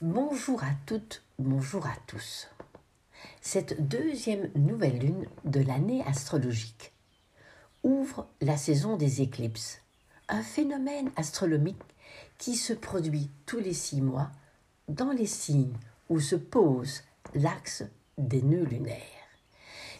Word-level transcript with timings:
Bonjour 0.00 0.62
à 0.62 0.70
toutes, 0.86 1.24
bonjour 1.40 1.84
à 1.84 1.94
tous. 2.06 2.46
Cette 3.40 3.88
deuxième 3.88 4.48
nouvelle 4.54 5.00
lune 5.00 5.26
de 5.44 5.58
l'année 5.58 6.04
astrologique 6.06 6.92
ouvre 7.82 8.28
la 8.40 8.56
saison 8.56 8.96
des 8.96 9.22
éclipses, 9.22 9.80
un 10.28 10.44
phénomène 10.44 11.10
astronomique 11.16 11.82
qui 12.38 12.54
se 12.54 12.72
produit 12.72 13.28
tous 13.44 13.58
les 13.58 13.72
six 13.72 14.00
mois 14.00 14.30
dans 14.86 15.10
les 15.10 15.26
signes 15.26 15.76
où 16.08 16.20
se 16.20 16.36
pose 16.36 17.02
l'axe 17.34 17.82
des 18.18 18.42
nœuds 18.42 18.66
lunaires. 18.66 19.02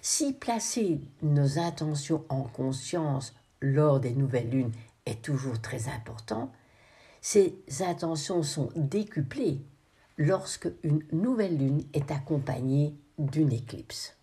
Si 0.00 0.32
placer 0.32 1.00
nos 1.22 1.58
intentions 1.58 2.24
en 2.28 2.42
conscience 2.42 3.34
lors 3.60 3.98
des 3.98 4.12
nouvelles 4.12 4.50
lunes 4.50 4.72
est 5.06 5.22
toujours 5.22 5.60
très 5.60 5.88
important, 5.88 6.52
ces 7.20 7.58
intentions 7.80 8.44
sont 8.44 8.70
décuplées 8.76 9.60
lorsque 10.18 10.68
une 10.82 11.02
nouvelle 11.12 11.56
lune 11.56 11.84
est 11.94 12.10
accompagnée 12.10 12.94
d'une 13.18 13.52
éclipse. 13.52 14.16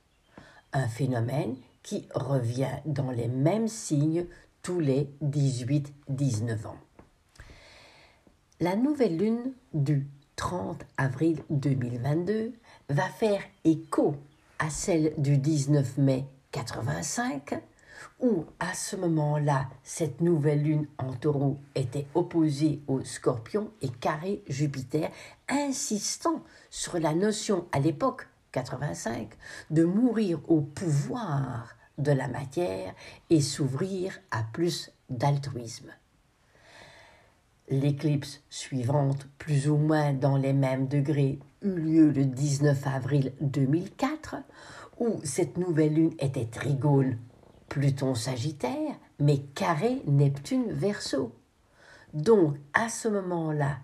Un 0.73 0.87
phénomène 0.87 1.55
qui 1.81 2.07
revient 2.13 2.77
dans 2.85 3.11
les 3.11 3.27
mêmes 3.27 3.67
signes 3.67 4.25
tous 4.61 4.79
les 4.79 5.09
18-19 5.23 6.67
ans. 6.67 6.77
La 8.59 8.75
nouvelle 8.75 9.17
lune 9.17 9.53
du 9.73 10.07
30 10.35 10.85
avril 10.97 11.43
2022 11.49 12.53
va 12.89 13.07
faire 13.09 13.41
écho 13.63 14.15
à 14.59 14.69
celle 14.69 15.13
du 15.17 15.37
19 15.37 15.97
mai 15.97 16.25
85 16.51 17.61
où 18.19 18.45
à 18.59 18.73
ce 18.73 18.95
moment-là, 18.95 19.67
cette 19.83 20.21
nouvelle 20.21 20.63
lune 20.63 20.87
en 20.97 21.13
taureau 21.13 21.59
était 21.75 22.07
opposée 22.13 22.81
au 22.87 23.03
scorpion 23.03 23.71
et 23.81 23.89
carré 23.89 24.43
Jupiter, 24.47 25.09
insistant 25.49 26.43
sur 26.69 26.99
la 26.99 27.13
notion 27.13 27.67
à 27.71 27.79
l'époque, 27.79 28.27
85, 28.51 29.29
de 29.69 29.83
mourir 29.83 30.39
au 30.47 30.61
pouvoir 30.61 31.75
de 31.97 32.11
la 32.11 32.27
matière 32.27 32.93
et 33.29 33.41
s'ouvrir 33.41 34.19
à 34.31 34.43
plus 34.43 34.91
d'altruisme. 35.09 35.91
L'éclipse 37.69 38.41
suivante, 38.49 39.27
plus 39.39 39.69
ou 39.69 39.77
moins 39.77 40.13
dans 40.13 40.37
les 40.37 40.53
mêmes 40.53 40.87
degrés, 40.87 41.39
eut 41.61 41.75
lieu 41.75 42.11
le 42.11 42.25
19 42.25 42.85
avril 42.85 43.33
2004, 43.41 44.35
où 44.99 45.19
cette 45.23 45.57
nouvelle 45.57 45.95
lune 45.95 46.13
était 46.19 46.45
trigone 46.45 47.17
Pluton 47.69 48.15
Sagittaire, 48.15 48.95
mais 49.19 49.39
carré 49.39 50.01
Neptune 50.05 50.71
Verseau. 50.71 51.33
Donc, 52.13 52.55
à 52.73 52.89
ce 52.89 53.07
moment-là, 53.07 53.77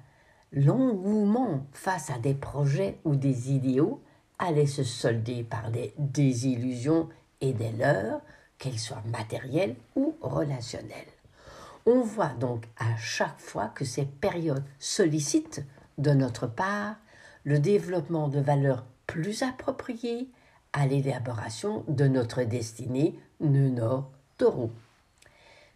l'engouement 0.54 1.66
face 1.74 2.10
à 2.10 2.18
des 2.18 2.34
projets 2.34 3.00
ou 3.04 3.16
des 3.16 3.52
idéaux 3.52 4.02
allait 4.40 4.66
se 4.66 4.84
solder 4.84 5.44
par 5.44 5.72
des 5.72 5.94
désillusions 5.98 7.10
et 7.42 7.54
des 7.54 7.72
leurs, 7.72 8.22
qu'elles 8.58 8.80
soient 8.80 9.04
matérielles 9.12 9.76
ou 9.96 10.16
relationnelles. 10.22 11.08
On 11.86 12.02
voit 12.02 12.34
donc 12.40 12.66
à 12.78 12.96
chaque 12.98 13.40
fois 13.40 13.68
que 13.68 13.86
ces 13.86 14.06
périodes 14.06 14.64
sollicitent 14.80 15.66
de 15.98 16.12
notre 16.12 16.48
part 16.48 16.96
le 17.44 17.60
développement 17.60 18.28
de 18.28 18.40
valeurs 18.40 18.86
plus 19.08 19.42
appropriées 19.42 20.30
à 20.74 20.86
l'élaboration 20.88 21.84
de 21.88 22.08
notre 22.08 22.44
destinée 22.44 23.20
nœud 23.40 23.70
nord 23.70 24.10
taureau. 24.38 24.72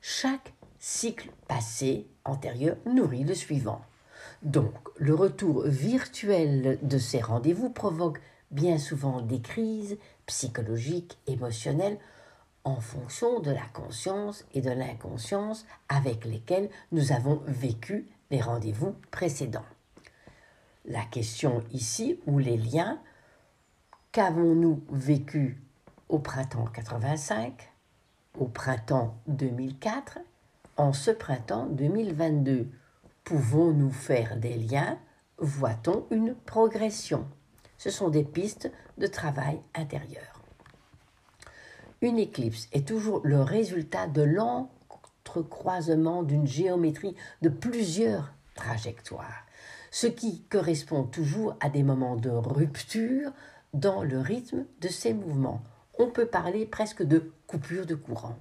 Chaque 0.01 0.53
cycle 0.79 1.29
passé 1.47 2.07
antérieur 2.23 2.77
nourrit 2.85 3.23
le 3.23 3.33
suivant. 3.33 3.81
Donc, 4.43 4.73
le 4.97 5.13
retour 5.13 5.63
virtuel 5.65 6.77
de 6.81 6.97
ces 6.97 7.19
rendez-vous 7.19 7.69
provoque 7.69 8.21
bien 8.51 8.77
souvent 8.77 9.21
des 9.21 9.41
crises 9.41 9.97
psychologiques, 10.25 11.17
émotionnelles, 11.27 11.97
en 12.63 12.79
fonction 12.79 13.39
de 13.39 13.51
la 13.51 13.65
conscience 13.73 14.45
et 14.53 14.61
de 14.61 14.71
l'inconscience 14.71 15.65
avec 15.87 16.25
lesquelles 16.25 16.69
nous 16.91 17.11
avons 17.11 17.41
vécu 17.45 18.07
les 18.31 18.41
rendez-vous 18.41 18.95
précédents. 19.11 19.65
La 20.85 21.03
question 21.03 21.63
ici, 21.71 22.19
ou 22.25 22.39
les 22.39 22.57
liens, 22.57 22.99
qu'avons-nous 24.15 24.81
vécu 24.91 25.61
au 26.07 26.19
printemps 26.19 26.67
85, 26.67 27.69
au 28.39 28.45
printemps 28.45 29.17
2004, 29.27 30.19
en 30.77 30.93
ce 30.93 31.11
printemps 31.11 31.65
2022 31.65 32.69
Pouvons-nous 33.25 33.91
faire 33.91 34.37
des 34.37 34.55
liens? 34.55 34.97
Voit-on 35.37 36.05
une 36.11 36.33
progression? 36.33 37.27
Ce 37.77 37.89
sont 37.89 38.07
des 38.07 38.23
pistes 38.23 38.71
de 38.97 39.07
travail 39.07 39.59
intérieur. 39.73 40.41
Une 41.99 42.17
éclipse 42.17 42.69
est 42.71 42.87
toujours 42.87 43.19
le 43.25 43.41
résultat 43.41 44.07
de 44.07 44.21
l'entrecroisement 44.21 46.23
d'une 46.23 46.47
géométrie 46.47 47.17
de 47.41 47.49
plusieurs 47.49 48.31
trajectoires, 48.53 49.45
ce 49.91 50.07
qui 50.07 50.43
correspond 50.43 51.03
toujours 51.03 51.57
à 51.59 51.67
des 51.67 51.83
moments 51.83 52.15
de 52.15 52.29
rupture 52.29 53.33
dans 53.75 54.03
le 54.03 54.19
rythme 54.19 54.65
de 54.81 54.87
ces 54.87 55.13
mouvements 55.13 55.61
on 55.97 56.07
peut 56.07 56.25
parler 56.25 56.65
presque 56.65 57.03
de 57.03 57.31
coupure 57.47 57.85
de 57.85 57.95
courant. 57.95 58.37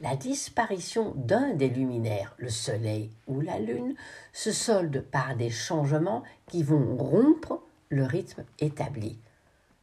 La 0.00 0.16
disparition 0.16 1.12
d'un 1.16 1.52
des 1.54 1.68
luminaires, 1.68 2.34
le 2.38 2.48
Soleil 2.48 3.10
ou 3.26 3.40
la 3.40 3.58
Lune, 3.58 3.94
se 4.32 4.50
solde 4.50 5.02
par 5.02 5.36
des 5.36 5.50
changements 5.50 6.22
qui 6.46 6.62
vont 6.62 6.96
rompre 6.96 7.60
le 7.90 8.04
rythme 8.04 8.44
établi. 8.58 9.18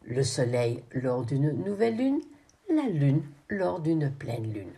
Le 0.05 0.23
Soleil 0.23 0.83
lors 0.91 1.23
d'une 1.23 1.51
nouvelle 1.63 1.97
Lune, 1.97 2.21
la 2.73 2.89
Lune 2.89 3.21
lors 3.49 3.79
d'une 3.79 4.09
pleine 4.09 4.51
Lune. 4.51 4.73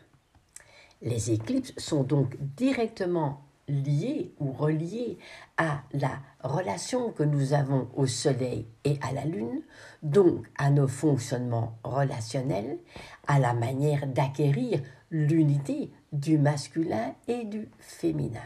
Les 1.02 1.32
éclipses 1.32 1.74
sont 1.78 2.04
donc 2.04 2.36
directement 2.58 3.42
liées 3.70 4.34
ou 4.40 4.52
reliées 4.52 5.18
à 5.58 5.84
la 5.94 6.20
relation 6.44 7.12
que 7.12 7.24
nous 7.24 7.54
avons 7.54 7.90
au 7.96 8.08
Soleil 8.08 8.68
et 8.84 9.00
à 9.02 9.14
la 9.14 9.26
Lune, 9.26 9.62
donc 10.04 10.48
à 10.58 10.70
nos 10.70 10.88
fonctionnements 10.88 11.78
relationnels, 11.84 12.80
à 13.28 13.40
la 13.40 13.54
manière 13.54 14.08
d'acquérir 14.08 14.82
l'unité 15.12 15.92
du 16.12 16.38
masculin 16.38 17.16
et 17.28 17.46
du 17.46 17.70
féminin. 17.80 18.40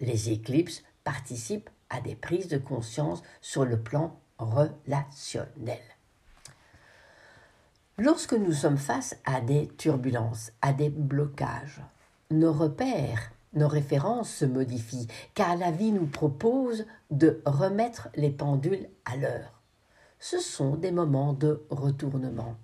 Les 0.00 0.30
éclipses 0.30 0.82
participent 1.04 1.70
à 1.90 2.00
des 2.00 2.14
prises 2.14 2.48
de 2.48 2.58
conscience 2.58 3.22
sur 3.40 3.64
le 3.64 3.80
plan 3.80 4.18
relationnel. 4.38 5.78
Lorsque 7.96 8.34
nous 8.34 8.52
sommes 8.52 8.78
face 8.78 9.16
à 9.24 9.40
des 9.40 9.68
turbulences, 9.76 10.52
à 10.62 10.72
des 10.72 10.88
blocages, 10.88 11.80
nos 12.30 12.52
repères 12.52 13.32
nos 13.52 13.68
références 13.68 14.30
se 14.30 14.44
modifient, 14.44 15.08
car 15.34 15.56
la 15.56 15.70
vie 15.70 15.92
nous 15.92 16.06
propose 16.06 16.86
de 17.10 17.40
remettre 17.46 18.08
les 18.14 18.30
pendules 18.30 18.88
à 19.04 19.16
l'heure. 19.16 19.62
Ce 20.18 20.38
sont 20.38 20.76
des 20.76 20.90
moments 20.90 21.32
de 21.32 21.64
retournement. 21.70 22.56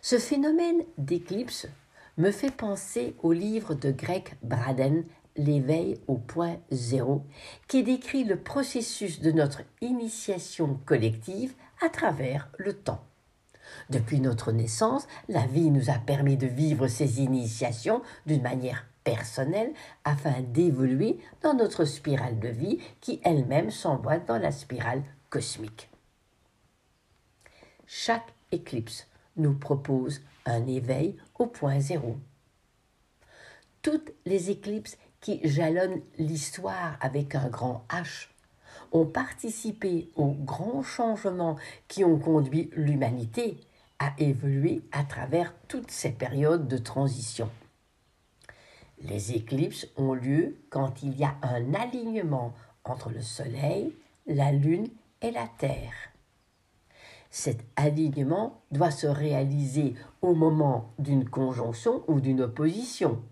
Ce 0.00 0.18
phénomène 0.18 0.82
d'éclipse 0.98 1.68
me 2.16 2.30
fait 2.30 2.50
penser 2.50 3.14
au 3.22 3.32
livre 3.32 3.74
de 3.74 3.90
Greg 3.90 4.34
Braden, 4.42 5.04
L'éveil 5.36 5.98
au 6.08 6.16
point 6.16 6.58
zéro, 6.70 7.24
qui 7.66 7.82
décrit 7.82 8.24
le 8.24 8.36
processus 8.36 9.20
de 9.20 9.32
notre 9.32 9.62
initiation 9.80 10.78
collective 10.84 11.54
à 11.80 11.88
travers 11.88 12.50
le 12.58 12.74
temps. 12.74 13.02
Depuis 13.88 14.20
notre 14.20 14.52
naissance, 14.52 15.06
la 15.28 15.46
vie 15.46 15.70
nous 15.70 15.88
a 15.88 15.94
permis 15.94 16.36
de 16.36 16.46
vivre 16.46 16.86
ces 16.86 17.22
initiations 17.22 18.02
d'une 18.26 18.42
manière 18.42 18.86
personnel 19.04 19.72
afin 20.04 20.40
d'évoluer 20.40 21.18
dans 21.42 21.54
notre 21.54 21.84
spirale 21.84 22.38
de 22.38 22.48
vie 22.48 22.78
qui 23.00 23.20
elle-même 23.24 23.70
s'emboîte 23.70 24.26
dans 24.26 24.38
la 24.38 24.52
spirale 24.52 25.02
cosmique. 25.30 25.88
Chaque 27.86 28.32
éclipse 28.50 29.06
nous 29.36 29.54
propose 29.54 30.20
un 30.46 30.66
éveil 30.66 31.16
au 31.38 31.46
point 31.46 31.80
zéro. 31.80 32.16
Toutes 33.82 34.12
les 34.24 34.50
éclipses 34.50 34.96
qui 35.20 35.40
jalonnent 35.46 36.02
l'histoire 36.18 36.96
avec 37.00 37.34
un 37.34 37.48
grand 37.48 37.84
H 37.88 38.28
ont 38.92 39.06
participé 39.06 40.10
aux 40.16 40.32
grands 40.32 40.82
changements 40.82 41.56
qui 41.88 42.04
ont 42.04 42.18
conduit 42.18 42.70
l'humanité 42.74 43.58
à 43.98 44.12
évoluer 44.18 44.82
à 44.92 45.04
travers 45.04 45.54
toutes 45.68 45.90
ces 45.90 46.10
périodes 46.10 46.68
de 46.68 46.76
transition. 46.76 47.48
Les 49.02 49.32
éclipses 49.32 49.88
ont 49.96 50.14
lieu 50.14 50.56
quand 50.70 51.02
il 51.02 51.18
y 51.18 51.24
a 51.24 51.34
un 51.42 51.74
alignement 51.74 52.54
entre 52.84 53.10
le 53.10 53.20
Soleil, 53.20 53.94
la 54.26 54.52
Lune 54.52 54.88
et 55.20 55.30
la 55.32 55.48
Terre. 55.58 55.92
Cet 57.30 57.64
alignement 57.76 58.60
doit 58.70 58.90
se 58.90 59.06
réaliser 59.06 59.94
au 60.20 60.34
moment 60.34 60.92
d'une 60.98 61.28
conjonction 61.28 62.04
ou 62.06 62.20
d'une 62.20 62.42
opposition. 62.42 63.22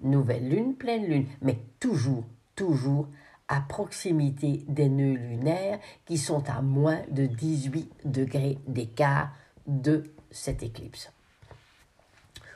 Nouvelle 0.00 0.48
Lune, 0.48 0.74
pleine 0.74 1.04
Lune, 1.04 1.26
mais 1.42 1.58
toujours, 1.78 2.24
toujours 2.56 3.06
à 3.48 3.60
proximité 3.60 4.64
des 4.68 4.88
nœuds 4.88 5.18
lunaires 5.18 5.78
qui 6.06 6.16
sont 6.16 6.48
à 6.48 6.62
moins 6.62 7.02
de 7.10 7.26
18 7.26 7.92
degrés 8.04 8.58
d'écart 8.66 9.30
de 9.66 10.04
cette 10.30 10.62
éclipse. 10.62 11.12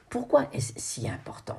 Pourquoi 0.09 0.49
est-ce 0.53 0.73
si 0.77 1.09
important? 1.09 1.59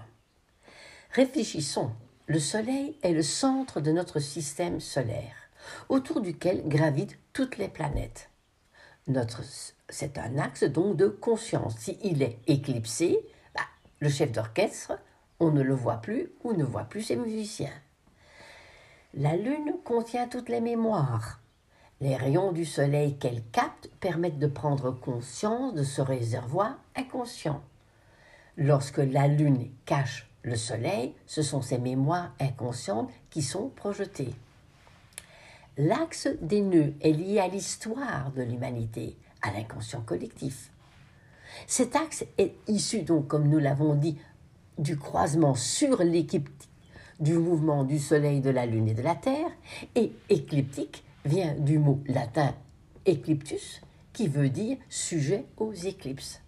Réfléchissons. 1.16 1.92
Le 2.28 2.40
Soleil 2.40 2.98
est 3.02 3.14
le 3.14 3.22
centre 3.22 3.80
de 3.80 3.94
notre 3.94 4.20
système 4.20 4.82
solaire, 4.82 5.50
autour 5.88 6.20
duquel 6.20 6.68
gravitent 6.68 7.18
toutes 7.32 7.58
les 7.58 7.70
planètes. 7.70 8.30
Notre, 9.08 9.42
c'est 9.88 10.18
un 10.18 10.38
axe 10.38 10.66
donc 10.66 10.98
de 10.98 11.08
conscience. 11.08 11.78
S'il 11.78 12.22
est 12.22 12.38
éclipsé, 12.48 13.18
bah, 13.56 13.62
le 14.02 14.10
chef 14.10 14.34
d'orchestre, 14.34 15.00
on 15.40 15.52
ne 15.52 15.62
le 15.62 15.74
voit 15.74 16.02
plus 16.02 16.34
ou 16.44 16.52
ne 16.52 16.66
voit 16.66 16.84
plus 16.84 17.04
ses 17.04 17.16
musiciens. 17.16 17.72
La 19.14 19.38
Lune 19.38 19.76
contient 19.86 20.28
toutes 20.28 20.50
les 20.50 20.60
mémoires. 20.60 21.40
Les 22.02 22.18
rayons 22.18 22.52
du 22.52 22.66
Soleil 22.66 23.18
qu'elle 23.18 23.42
capte 23.54 23.90
permettent 24.02 24.40
de 24.40 24.48
prendre 24.48 24.92
conscience 24.92 25.76
de 25.76 25.84
ce 25.84 26.02
réservoir 26.02 26.78
inconscient. 26.94 27.64
Lorsque 28.58 28.98
la 28.98 29.30
Lune 29.30 29.70
cache 29.86 30.30
le 30.46 30.56
Soleil, 30.56 31.16
ce 31.26 31.42
sont 31.42 31.64
ces 31.64 31.80
mémoires 31.80 32.32
inconscientes 32.40 33.10
qui 33.32 33.42
sont 33.42 33.70
projetées. 33.70 34.34
L'axe 35.76 36.28
des 36.40 36.62
nœuds 36.62 36.94
est 37.02 37.12
lié 37.12 37.40
à 37.40 37.48
l'histoire 37.48 38.32
de 38.32 38.44
l'humanité, 38.44 39.18
à 39.42 39.52
l'inconscient 39.52 40.02
collectif. 40.02 40.72
Cet 41.66 41.96
axe 41.96 42.26
est 42.38 42.54
issu 42.68 43.02
donc, 43.02 43.28
comme 43.28 43.50
nous 43.50 43.58
l'avons 43.58 43.96
dit, 43.96 44.20
du 44.78 44.98
croisement 44.98 45.56
sur 45.56 46.04
l'équipe 46.04 46.50
du 47.20 47.34
mouvement 47.34 47.84
du 47.84 47.98
Soleil, 47.98 48.40
de 48.40 48.52
la 48.52 48.68
Lune 48.68 48.90
et 48.90 48.94
de 48.94 49.02
la 49.02 49.16
Terre, 49.16 49.50
et 49.96 50.12
écliptique 50.30 51.04
vient 51.26 51.56
du 51.56 51.80
mot 51.80 52.02
latin 52.06 52.54
ecliptus, 53.08 53.82
qui 54.14 54.28
veut 54.28 54.50
dire 54.50 54.78
sujet 54.90 55.46
aux 55.58 55.74
éclipses. 55.74 56.42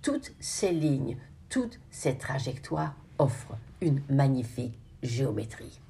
Toutes 0.00 0.32
ces 0.40 0.72
lignes, 0.72 1.18
toutes 1.50 1.78
ces 1.90 2.16
trajectoires 2.16 2.94
offrent 3.18 3.56
une 3.80 4.02
magnifique 4.08 4.78
géométrie. 5.02 5.80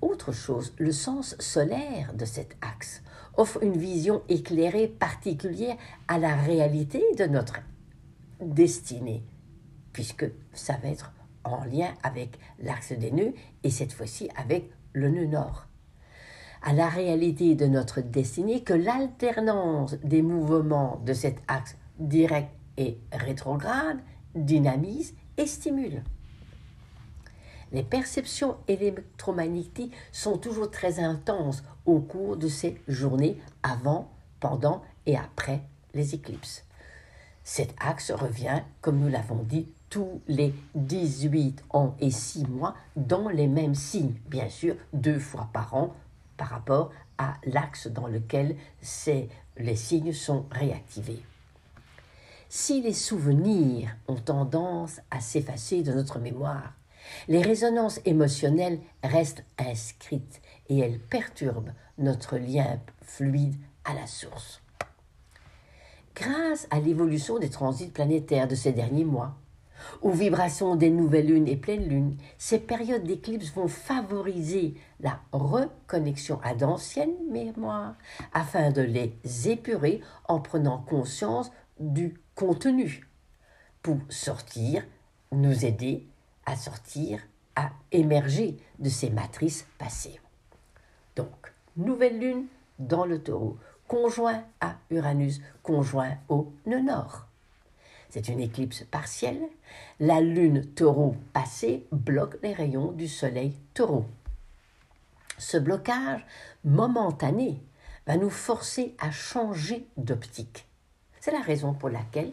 Autre 0.00 0.32
chose, 0.32 0.74
le 0.78 0.92
sens 0.92 1.34
solaire 1.38 2.12
de 2.14 2.24
cet 2.24 2.56
axe 2.60 3.02
offre 3.36 3.62
une 3.62 3.76
vision 3.76 4.22
éclairée 4.28 4.86
particulière 4.86 5.76
à 6.08 6.18
la 6.18 6.36
réalité 6.36 7.02
de 7.18 7.24
notre 7.24 7.60
destinée, 8.40 9.22
puisque 9.92 10.26
ça 10.52 10.76
va 10.82 10.88
être 10.88 11.12
en 11.44 11.64
lien 11.64 11.94
avec 12.02 12.38
l'axe 12.62 12.92
des 12.92 13.10
nœuds 13.10 13.34
et 13.62 13.70
cette 13.70 13.92
fois-ci 13.92 14.28
avec 14.36 14.70
le 14.92 15.08
nœud 15.08 15.26
nord. 15.26 15.66
À 16.62 16.72
la 16.72 16.88
réalité 16.88 17.54
de 17.54 17.66
notre 17.66 18.00
destinée 18.00 18.62
que 18.62 18.72
l'alternance 18.72 19.96
des 20.02 20.22
mouvements 20.22 21.00
de 21.04 21.12
cet 21.12 21.38
axe 21.48 21.76
direct 21.98 22.50
et 22.76 22.98
rétrograde 23.12 24.00
dynamise 24.34 25.14
et 25.36 25.46
stimule. 25.46 26.02
Les 27.72 27.82
perceptions 27.82 28.56
électromagnétiques 28.68 29.94
sont 30.12 30.38
toujours 30.38 30.70
très 30.70 31.00
intenses 31.00 31.64
au 31.86 31.98
cours 32.00 32.36
de 32.36 32.48
ces 32.48 32.80
journées 32.86 33.38
avant, 33.62 34.10
pendant 34.38 34.82
et 35.06 35.16
après 35.16 35.62
les 35.92 36.14
éclipses. 36.14 36.64
Cet 37.42 37.74
axe 37.80 38.10
revient, 38.10 38.62
comme 38.80 39.00
nous 39.00 39.08
l'avons 39.08 39.42
dit, 39.42 39.68
tous 39.90 40.22
les 40.28 40.54
18 40.74 41.64
ans 41.70 41.94
et 42.00 42.10
6 42.10 42.46
mois 42.46 42.74
dans 42.96 43.28
les 43.28 43.46
mêmes 43.46 43.74
signes, 43.74 44.14
bien 44.28 44.48
sûr, 44.48 44.76
deux 44.92 45.18
fois 45.18 45.48
par 45.52 45.74
an 45.74 45.94
par 46.36 46.48
rapport 46.48 46.90
à 47.18 47.34
l'axe 47.44 47.86
dans 47.86 48.06
lequel 48.06 48.56
les 49.56 49.76
signes 49.76 50.12
sont 50.12 50.46
réactivés. 50.50 51.22
Si 52.56 52.80
les 52.80 52.92
souvenirs 52.92 53.96
ont 54.06 54.14
tendance 54.14 55.00
à 55.10 55.18
s'effacer 55.18 55.82
de 55.82 55.92
notre 55.92 56.20
mémoire, 56.20 56.74
les 57.26 57.42
résonances 57.42 58.00
émotionnelles 58.04 58.78
restent 59.02 59.42
inscrites 59.58 60.40
et 60.68 60.78
elles 60.78 61.00
perturbent 61.00 61.72
notre 61.98 62.38
lien 62.38 62.78
fluide 63.02 63.56
à 63.84 63.92
la 63.94 64.06
source. 64.06 64.62
Grâce 66.14 66.68
à 66.70 66.78
l'évolution 66.78 67.40
des 67.40 67.50
transits 67.50 67.88
planétaires 67.88 68.46
de 68.46 68.54
ces 68.54 68.70
derniers 68.70 69.04
mois, 69.04 69.34
aux 70.00 70.12
vibrations 70.12 70.76
des 70.76 70.90
nouvelles 70.90 71.26
lunes 71.26 71.48
et 71.48 71.56
pleines 71.56 71.88
lunes, 71.88 72.16
ces 72.38 72.60
périodes 72.60 73.02
d'éclipse 73.02 73.52
vont 73.52 73.66
favoriser 73.66 74.74
la 75.00 75.18
reconnexion 75.32 76.38
à 76.44 76.54
d'anciennes 76.54 77.18
mémoires 77.28 77.96
afin 78.32 78.70
de 78.70 78.80
les 78.80 79.18
épurer 79.48 80.02
en 80.28 80.38
prenant 80.38 80.78
conscience 80.78 81.50
du 81.80 82.14
contenu 82.34 83.06
pour 83.82 83.98
sortir, 84.08 84.84
nous 85.32 85.64
aider 85.64 86.06
à 86.46 86.56
sortir, 86.56 87.20
à 87.56 87.70
émerger 87.92 88.56
de 88.78 88.88
ces 88.88 89.10
matrices 89.10 89.66
passées. 89.78 90.20
Donc, 91.16 91.52
nouvelle 91.76 92.18
lune 92.18 92.46
dans 92.78 93.04
le 93.04 93.22
taureau, 93.22 93.58
conjoint 93.86 94.42
à 94.60 94.76
Uranus, 94.90 95.40
conjoint 95.62 96.16
au 96.28 96.52
nœud 96.66 96.80
nord. 96.80 97.26
C'est 98.10 98.28
une 98.28 98.40
éclipse 98.40 98.84
partielle. 98.84 99.42
La 100.00 100.20
lune 100.20 100.64
taureau 100.74 101.16
passée 101.32 101.86
bloque 101.90 102.38
les 102.42 102.52
rayons 102.52 102.92
du 102.92 103.08
soleil 103.08 103.56
taureau. 103.74 104.06
Ce 105.38 105.56
blocage 105.56 106.24
momentané 106.64 107.60
va 108.06 108.16
nous 108.16 108.30
forcer 108.30 108.94
à 108.98 109.10
changer 109.10 109.88
d'optique. 109.96 110.66
C'est 111.24 111.32
la 111.32 111.40
raison 111.40 111.72
pour 111.72 111.88
laquelle 111.88 112.32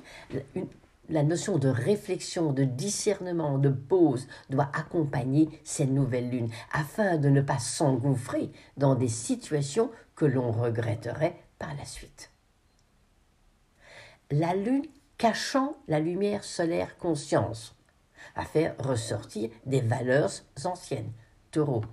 la 1.07 1.23
notion 1.23 1.57
de 1.57 1.69
réflexion, 1.69 2.51
de 2.51 2.65
discernement, 2.65 3.57
de 3.57 3.69
pause 3.69 4.27
doit 4.49 4.69
accompagner 4.73 5.47
ces 5.63 5.85
nouvelles 5.85 6.29
lunes 6.29 6.49
afin 6.73 7.15
de 7.15 7.29
ne 7.29 7.39
pas 7.39 7.57
s'engouffrer 7.57 8.51
dans 8.75 8.95
des 8.95 9.07
situations 9.07 9.91
que 10.13 10.25
l'on 10.25 10.51
regretterait 10.51 11.37
par 11.57 11.73
la 11.75 11.85
suite. 11.85 12.31
La 14.29 14.55
lune 14.55 14.83
cachant 15.17 15.77
la 15.87 16.01
lumière 16.01 16.43
solaire 16.43 16.97
conscience 16.97 17.73
à 18.35 18.43
faire 18.43 18.75
ressortir 18.77 19.51
des 19.65 19.79
valeurs 19.79 20.31
anciennes. 20.65 21.13
Taureau. 21.51 21.85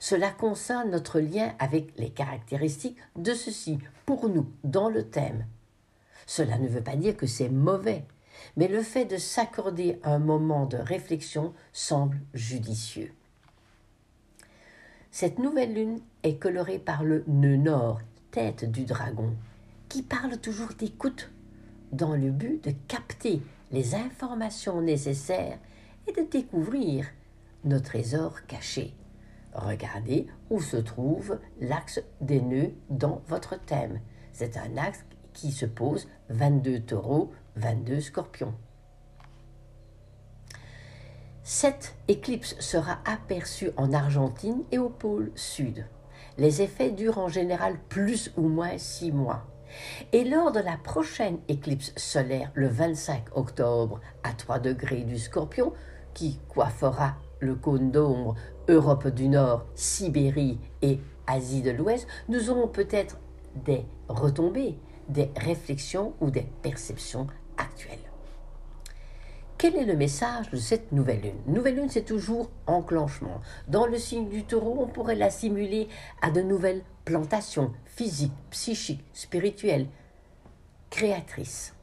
Cela 0.00 0.30
concerne 0.30 0.90
notre 0.90 1.20
lien 1.20 1.54
avec 1.58 1.92
les 1.98 2.08
caractéristiques 2.08 2.96
de 3.14 3.34
ceci 3.34 3.78
pour 4.06 4.30
nous 4.30 4.50
dans 4.62 4.88
le 4.88 5.06
thème 5.10 5.44
cela 6.26 6.58
ne 6.58 6.68
veut 6.68 6.82
pas 6.82 6.96
dire 6.96 7.16
que 7.16 7.26
c'est 7.26 7.48
mauvais, 7.48 8.04
mais 8.56 8.68
le 8.68 8.82
fait 8.82 9.04
de 9.04 9.16
s'accorder 9.16 9.98
un 10.02 10.18
moment 10.18 10.66
de 10.66 10.76
réflexion 10.76 11.52
semble 11.72 12.20
judicieux. 12.34 13.12
Cette 15.10 15.38
nouvelle 15.38 15.74
lune 15.74 16.00
est 16.22 16.36
colorée 16.36 16.78
par 16.78 17.04
le 17.04 17.24
nœud 17.28 17.56
nord, 17.56 18.00
tête 18.30 18.70
du 18.70 18.84
dragon, 18.84 19.34
qui 19.88 20.02
parle 20.02 20.38
toujours 20.38 20.72
d'écoute, 20.78 21.30
dans 21.92 22.16
le 22.16 22.30
but 22.30 22.64
de 22.64 22.72
capter 22.88 23.40
les 23.70 23.94
informations 23.94 24.82
nécessaires 24.82 25.58
et 26.08 26.12
de 26.12 26.28
découvrir 26.28 27.06
nos 27.64 27.78
trésors 27.78 28.44
cachés. 28.46 28.92
Regardez 29.54 30.26
où 30.50 30.60
se 30.60 30.76
trouve 30.76 31.38
l'axe 31.60 32.00
des 32.20 32.40
nœuds 32.40 32.72
dans 32.90 33.22
votre 33.28 33.60
thème. 33.64 34.00
C'est 34.32 34.56
un 34.56 34.76
axe 34.76 35.04
qui 35.34 35.52
se 35.52 35.66
pose 35.66 36.08
22 36.30 36.80
taureaux, 36.80 37.32
22 37.56 38.00
scorpions. 38.00 38.54
Cette 41.42 41.94
éclipse 42.08 42.56
sera 42.58 43.00
aperçue 43.04 43.70
en 43.76 43.92
Argentine 43.92 44.62
et 44.72 44.78
au 44.78 44.88
pôle 44.88 45.30
sud. 45.34 45.84
Les 46.38 46.62
effets 46.62 46.90
durent 46.90 47.18
en 47.18 47.28
général 47.28 47.76
plus 47.90 48.32
ou 48.38 48.48
moins 48.48 48.78
six 48.78 49.12
mois. 49.12 49.44
Et 50.12 50.24
lors 50.24 50.52
de 50.52 50.60
la 50.60 50.78
prochaine 50.78 51.38
éclipse 51.48 51.92
solaire 51.96 52.50
le 52.54 52.68
25 52.68 53.36
octobre 53.36 54.00
à 54.22 54.32
3 54.32 54.58
degrés 54.58 55.02
du 55.02 55.18
scorpion, 55.18 55.74
qui 56.14 56.38
coiffera 56.48 57.16
le 57.40 57.54
cône 57.54 57.90
d'ombre 57.90 58.36
Europe 58.68 59.08
du 59.08 59.28
Nord, 59.28 59.66
Sibérie 59.74 60.58
et 60.80 60.98
Asie 61.26 61.62
de 61.62 61.72
l'Ouest, 61.72 62.06
nous 62.28 62.48
aurons 62.50 62.68
peut-être 62.68 63.18
des 63.54 63.84
retombées, 64.08 64.78
des 65.08 65.30
réflexions 65.36 66.14
ou 66.20 66.30
des 66.30 66.46
perceptions 66.62 67.26
actuelles. 67.56 67.98
Quel 69.56 69.76
est 69.76 69.84
le 69.84 69.96
message 69.96 70.50
de 70.50 70.56
cette 70.56 70.92
nouvelle 70.92 71.22
lune? 71.22 71.40
Nouvelle 71.46 71.76
lune, 71.76 71.88
c'est 71.88 72.04
toujours 72.04 72.50
enclenchement. 72.66 73.40
Dans 73.68 73.86
le 73.86 73.98
signe 73.98 74.28
du 74.28 74.44
taureau, 74.44 74.76
on 74.80 74.88
pourrait 74.88 75.14
l'assimiler 75.14 75.88
à 76.20 76.30
de 76.30 76.42
nouvelles 76.42 76.82
plantations 77.04 77.72
physiques, 77.86 78.32
psychiques, 78.50 79.04
spirituelles, 79.12 79.86
créatrices. 80.90 81.74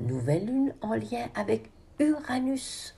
Nouvelle 0.00 0.46
lune 0.46 0.74
en 0.80 0.94
lien 0.94 1.28
avec 1.34 1.70
Uranus 1.98 2.96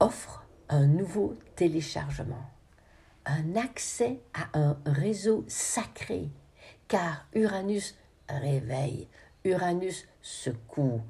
offre 0.00 0.44
un 0.68 0.86
nouveau 0.86 1.36
téléchargement, 1.56 2.50
un 3.24 3.56
accès 3.56 4.20
à 4.34 4.58
un 4.58 4.76
réseau 4.84 5.44
sacré, 5.48 6.30
car 6.88 7.26
Uranus 7.34 7.94
réveille, 8.28 9.08
Uranus 9.44 10.06
secoue, 10.22 11.00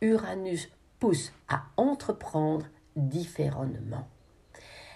Uranus 0.00 0.68
pousse 0.98 1.32
à 1.48 1.64
entreprendre 1.76 2.66
différemment. 2.96 4.08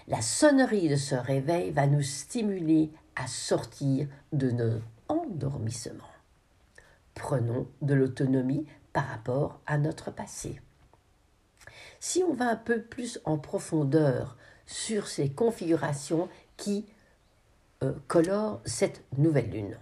La 0.07 0.21
sonnerie 0.21 0.89
de 0.89 0.95
ce 0.95 1.15
réveil 1.15 1.71
va 1.71 1.87
nous 1.87 2.01
stimuler 2.01 2.91
à 3.15 3.27
sortir 3.27 4.07
de 4.31 4.51
nos 4.51 4.81
endormissements. 5.07 6.03
Prenons 7.13 7.67
de 7.81 7.93
l'autonomie 7.93 8.65
par 8.91 9.07
rapport 9.07 9.59
à 9.65 9.77
notre 9.77 10.11
passé. 10.11 10.59
Si 11.99 12.23
on 12.23 12.33
va 12.33 12.49
un 12.49 12.55
peu 12.55 12.81
plus 12.81 13.19
en 13.23 13.37
profondeur 13.37 14.37
sur 14.65 15.07
ces 15.07 15.29
configurations 15.29 16.27
qui 16.57 16.85
euh, 17.83 17.93
colorent 18.07 18.61
cette 18.65 19.03
nouvelle 19.17 19.49
lune. 19.49 19.77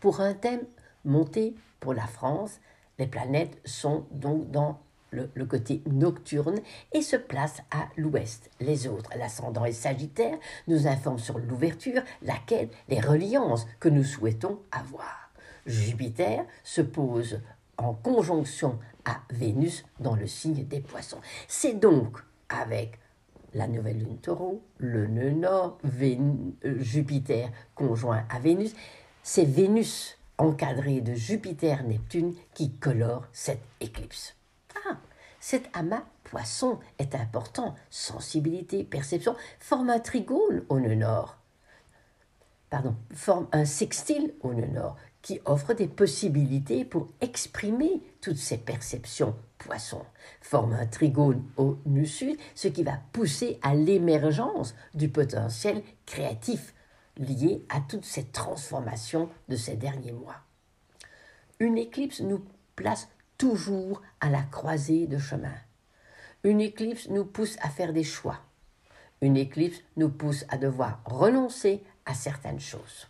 Pour 0.00 0.20
un 0.20 0.34
thème 0.34 0.64
monté 1.04 1.54
pour 1.80 1.94
la 1.94 2.06
France, 2.06 2.60
les 2.98 3.06
planètes 3.06 3.58
sont 3.64 4.06
donc 4.10 4.50
dans 4.50 4.78
le, 5.12 5.44
côté 5.44 5.82
nocturne 5.86 6.60
et 6.92 7.02
se 7.02 7.16
place 7.16 7.62
à 7.70 7.88
l'ouest. 7.96 8.50
Les 8.60 8.86
autres, 8.88 9.10
l'ascendant 9.16 9.64
et 9.64 9.72
Sagittaire, 9.72 10.38
nous 10.68 10.86
informent 10.86 11.18
sur 11.18 11.38
l'ouverture, 11.38 12.02
la 12.22 12.36
quête, 12.46 12.72
les 12.88 13.00
reliances 13.00 13.66
que 13.78 13.88
nous 13.88 14.04
souhaitons 14.04 14.58
avoir. 14.70 15.30
Jupiter 15.66 16.44
se 16.64 16.80
pose 16.80 17.40
en 17.76 17.94
conjonction 17.94 18.78
à 19.04 19.20
Vénus 19.30 19.84
dans 20.00 20.16
le 20.16 20.26
signe 20.26 20.64
des 20.64 20.80
poissons. 20.80 21.20
C'est 21.46 21.78
donc 21.78 22.18
avec 22.48 22.98
la 23.54 23.66
nouvelle 23.66 23.98
lune 23.98 24.18
taureau, 24.18 24.62
le 24.78 25.06
nœud 25.06 25.30
nord, 25.30 25.78
euh, 25.84 26.78
Jupiter 26.80 27.50
conjoint 27.74 28.24
à 28.30 28.38
Vénus, 28.38 28.74
c'est 29.22 29.44
Vénus 29.44 30.18
encadrée 30.38 31.00
de 31.00 31.14
Jupiter-Neptune 31.14 32.34
qui 32.54 32.72
colore 32.72 33.26
cette 33.32 33.62
éclipse. 33.80 34.34
Cet 35.44 35.68
amas 35.72 36.04
poisson 36.22 36.78
est 37.00 37.16
important. 37.16 37.74
Sensibilité, 37.90 38.84
perception, 38.84 39.34
forme 39.58 39.90
un 39.90 39.98
trigone 39.98 40.62
au 40.68 40.78
nœud 40.78 40.94
nord. 40.94 41.36
Pardon, 42.70 42.94
forme 43.12 43.48
un 43.50 43.64
sextile 43.64 44.32
au 44.42 44.54
nœud 44.54 44.68
nord 44.68 44.96
qui 45.20 45.40
offre 45.44 45.74
des 45.74 45.88
possibilités 45.88 46.84
pour 46.84 47.08
exprimer 47.20 48.02
toutes 48.20 48.36
ces 48.36 48.56
perceptions 48.56 49.34
poisson. 49.58 50.02
Forme 50.40 50.74
un 50.74 50.86
trigone 50.86 51.44
au 51.56 51.76
nœud 51.86 52.04
sud, 52.04 52.38
ce 52.54 52.68
qui 52.68 52.84
va 52.84 53.00
pousser 53.12 53.58
à 53.62 53.74
l'émergence 53.74 54.76
du 54.94 55.08
potentiel 55.08 55.82
créatif 56.06 56.72
lié 57.16 57.64
à 57.68 57.80
toutes 57.80 58.04
ces 58.04 58.24
transformations 58.24 59.28
de 59.48 59.56
ces 59.56 59.76
derniers 59.76 60.12
mois. 60.12 60.40
Une 61.60 61.78
éclipse 61.78 62.20
nous 62.20 62.44
place 62.76 63.08
toujours 63.38 64.02
à 64.20 64.30
la 64.30 64.42
croisée 64.42 65.06
de 65.06 65.18
chemin. 65.18 65.54
Une 66.44 66.60
éclipse 66.60 67.08
nous 67.08 67.24
pousse 67.24 67.56
à 67.60 67.68
faire 67.68 67.92
des 67.92 68.04
choix. 68.04 68.40
Une 69.20 69.36
éclipse 69.36 69.78
nous 69.96 70.08
pousse 70.08 70.44
à 70.48 70.56
devoir 70.58 71.00
renoncer 71.04 71.84
à 72.04 72.14
certaines 72.14 72.60
choses. 72.60 73.08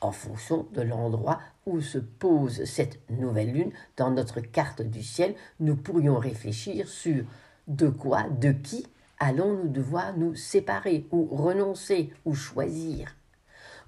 En 0.00 0.12
fonction 0.12 0.66
de 0.72 0.80
l'endroit 0.80 1.40
où 1.66 1.80
se 1.80 1.98
pose 1.98 2.64
cette 2.64 2.98
nouvelle 3.10 3.52
lune 3.52 3.72
dans 3.96 4.10
notre 4.10 4.40
carte 4.40 4.82
du 4.82 5.02
ciel, 5.02 5.34
nous 5.60 5.76
pourrions 5.76 6.18
réfléchir 6.18 6.88
sur 6.88 7.24
de 7.68 7.88
quoi, 7.88 8.24
de 8.30 8.50
qui 8.50 8.86
allons-nous 9.20 9.68
devoir 9.68 10.16
nous 10.16 10.34
séparer 10.34 11.06
ou 11.12 11.26
renoncer 11.26 12.10
ou 12.24 12.34
choisir? 12.34 13.14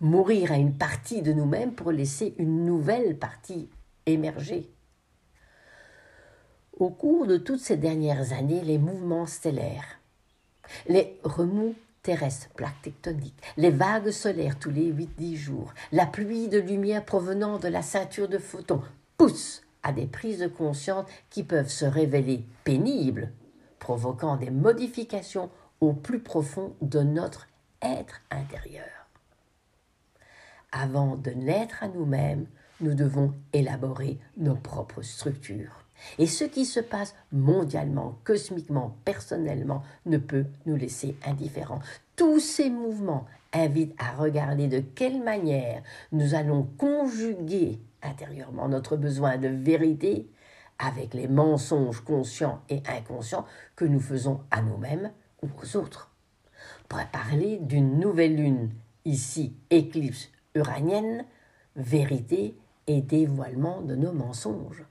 Mourir 0.01 0.53
à 0.53 0.57
une 0.57 0.75
partie 0.75 1.23
de 1.23 1.33
nous-mêmes 1.33 1.73
pour 1.73 1.91
laisser 1.91 2.35
une 2.39 2.65
nouvelle 2.65 3.19
partie 3.19 3.69
émerger? 4.07 4.71
Au 6.79 6.91
cours 6.91 7.27
de 7.27 7.37
toutes 7.37 7.61
ces 7.61 7.77
dernières 7.77 8.33
années, 8.33 8.62
les 8.62 8.79
mouvements 8.79 9.27
stellaires, 9.27 10.01
les 10.89 11.19
remous 11.23 11.75
terrestres, 12.03 12.49
plaques 12.57 12.83
tectoniques, 12.83 13.41
les 13.57 13.71
vagues 13.71 14.11
solaires 14.11 14.59
tous 14.59 14.71
les 14.71 14.93
8-10 14.93 15.37
jours, 15.37 15.73
la 15.93 16.07
pluie 16.07 16.49
de 16.49 16.59
lumière 16.59 17.05
provenant 17.05 17.59
de 17.59 17.69
la 17.69 17.83
ceinture 17.83 18.29
de 18.29 18.39
photons 18.39 18.83
poussent 19.17 19.62
à 19.85 19.93
des 19.93 20.07
prises 20.07 20.41
de 20.41 20.49
conscience 20.49 21.07
qui 21.31 21.43
peuvent 21.43 21.71
se 21.71 21.85
révéler 21.85 22.45
pénibles, 22.65 23.31
provoquant 23.83 24.37
des 24.37 24.51
modifications 24.51 25.51
au 25.81 25.93
plus 25.93 26.21
profond 26.21 26.73
de 26.83 27.01
notre 27.01 27.49
être 27.83 28.21
intérieur. 28.31 29.09
Avant 30.71 31.17
de 31.17 31.33
naître 31.33 31.83
à 31.83 31.89
nous-mêmes, 31.89 32.47
nous 32.81 32.95
devons 32.95 33.35
élaborer 33.53 34.21
nos 34.37 34.55
propres 34.55 35.03
structures. 35.03 35.85
Et 36.21 36.29
ce 36.29 36.45
qui 36.45 36.65
se 36.65 36.79
passe 36.79 37.17
mondialement, 37.33 38.19
cosmiquement, 38.23 38.97
personnellement, 39.05 39.83
ne 40.07 40.19
peut 40.19 40.47
nous 40.65 40.77
laisser 40.77 41.17
indifférents. 41.27 41.81
Tous 42.15 42.39
ces 42.39 42.71
mouvements 42.71 43.27
invitent 43.53 43.97
à 43.99 44.12
regarder 44.12 44.69
de 44.69 44.79
quelle 44.79 45.21
manière 45.25 45.83
nous 46.12 46.35
allons 46.37 46.69
conjuguer 46.79 47.81
intérieurement 48.01 48.69
notre 48.69 48.97
besoin 48.97 49.39
de 49.39 49.49
vérité 49.49 50.29
avec 50.79 51.14
les 51.14 51.29
mensonges 51.29 52.00
conscients 52.00 52.62
et 52.69 52.83
inconscients 52.87 53.47
que 53.76 53.85
nous 53.85 54.00
faisons 54.00 54.41
à 54.50 54.62
nous-mêmes 54.62 55.12
ou 55.43 55.49
aux 55.62 55.76
autres. 55.76 56.11
On 56.85 56.88
pourrait 56.88 57.09
parler 57.12 57.59
d'une 57.59 57.99
nouvelle 57.99 58.37
lune, 58.37 58.71
ici 59.05 59.55
éclipse 59.71 60.29
uranienne, 60.55 61.25
vérité 61.76 62.57
et 62.87 63.00
dévoilement 63.00 63.81
de 63.83 63.95
nos 63.95 64.12
mensonges. 64.12 64.85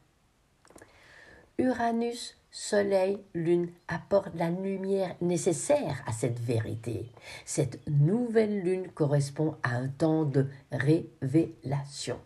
Uranus, 1.57 2.35
Soleil, 2.49 3.19
Lune 3.33 3.69
apportent 3.87 4.35
la 4.35 4.49
lumière 4.49 5.15
nécessaire 5.21 6.03
à 6.05 6.11
cette 6.11 6.39
vérité. 6.39 7.11
Cette 7.45 7.79
nouvelle 7.87 8.61
Lune 8.61 8.89
correspond 8.89 9.55
à 9.63 9.75
un 9.75 9.87
temps 9.87 10.25
de 10.25 10.47
révélation. 10.71 12.19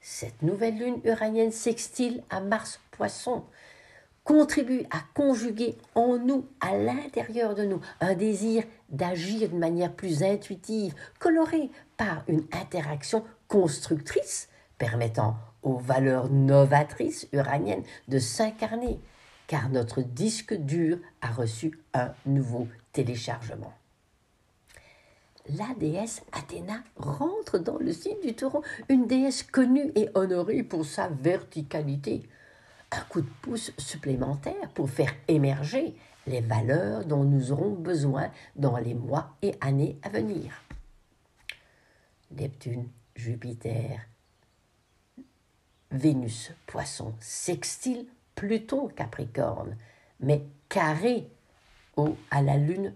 Cette 0.00 0.40
nouvelle 0.40 0.78
Lune 0.78 1.00
uranienne 1.04 1.52
sextile 1.52 2.22
à 2.30 2.40
Mars 2.40 2.80
Poisson 2.90 3.44
contribue 4.24 4.84
à 4.90 5.00
conjuguer 5.14 5.76
en 5.94 6.16
nous, 6.16 6.46
à 6.60 6.76
l'intérieur 6.76 7.54
de 7.54 7.64
nous, 7.64 7.80
un 8.00 8.14
désir 8.14 8.64
d'agir 8.88 9.50
de 9.50 9.56
manière 9.56 9.92
plus 9.92 10.22
intuitive, 10.22 10.94
colorée 11.18 11.70
par 11.98 12.24
une 12.28 12.44
interaction 12.52 13.24
constructrice 13.48 14.48
permettant 14.78 15.36
aux 15.62 15.78
valeurs 15.78 16.30
novatrices 16.30 17.28
uraniennes 17.32 17.84
de 18.08 18.18
s'incarner, 18.18 19.00
car 19.46 19.68
notre 19.68 20.00
disque 20.00 20.54
dur 20.54 20.98
a 21.20 21.28
reçu 21.28 21.78
un 21.92 22.12
nouveau 22.24 22.66
téléchargement. 22.92 23.74
La 25.48 25.74
déesse 25.78 26.22
Athéna 26.32 26.82
rentre 26.96 27.58
dans 27.58 27.78
le 27.78 27.92
signe 27.92 28.20
du 28.22 28.34
taureau, 28.34 28.62
une 28.88 29.06
déesse 29.06 29.42
connue 29.42 29.90
et 29.94 30.08
honorée 30.14 30.62
pour 30.62 30.84
sa 30.84 31.08
verticalité. 31.08 32.22
Un 32.92 33.00
coup 33.02 33.22
de 33.22 33.30
pouce 33.42 33.72
supplémentaire 33.78 34.68
pour 34.74 34.90
faire 34.90 35.14
émerger 35.28 35.94
les 36.26 36.40
valeurs 36.40 37.04
dont 37.04 37.24
nous 37.24 37.52
aurons 37.52 37.70
besoin 37.70 38.30
dans 38.56 38.76
les 38.76 38.94
mois 38.94 39.36
et 39.42 39.54
années 39.60 39.98
à 40.02 40.08
venir. 40.08 40.52
Neptune, 42.30 42.88
Jupiter, 43.16 44.00
Vénus, 45.90 46.52
poisson, 46.66 47.14
sextile, 47.18 48.06
Pluton, 48.36 48.88
Capricorne, 48.88 49.76
mais 50.20 50.46
carré 50.68 51.28
au, 51.96 52.16
à 52.30 52.42
la 52.42 52.56
lune 52.56 52.94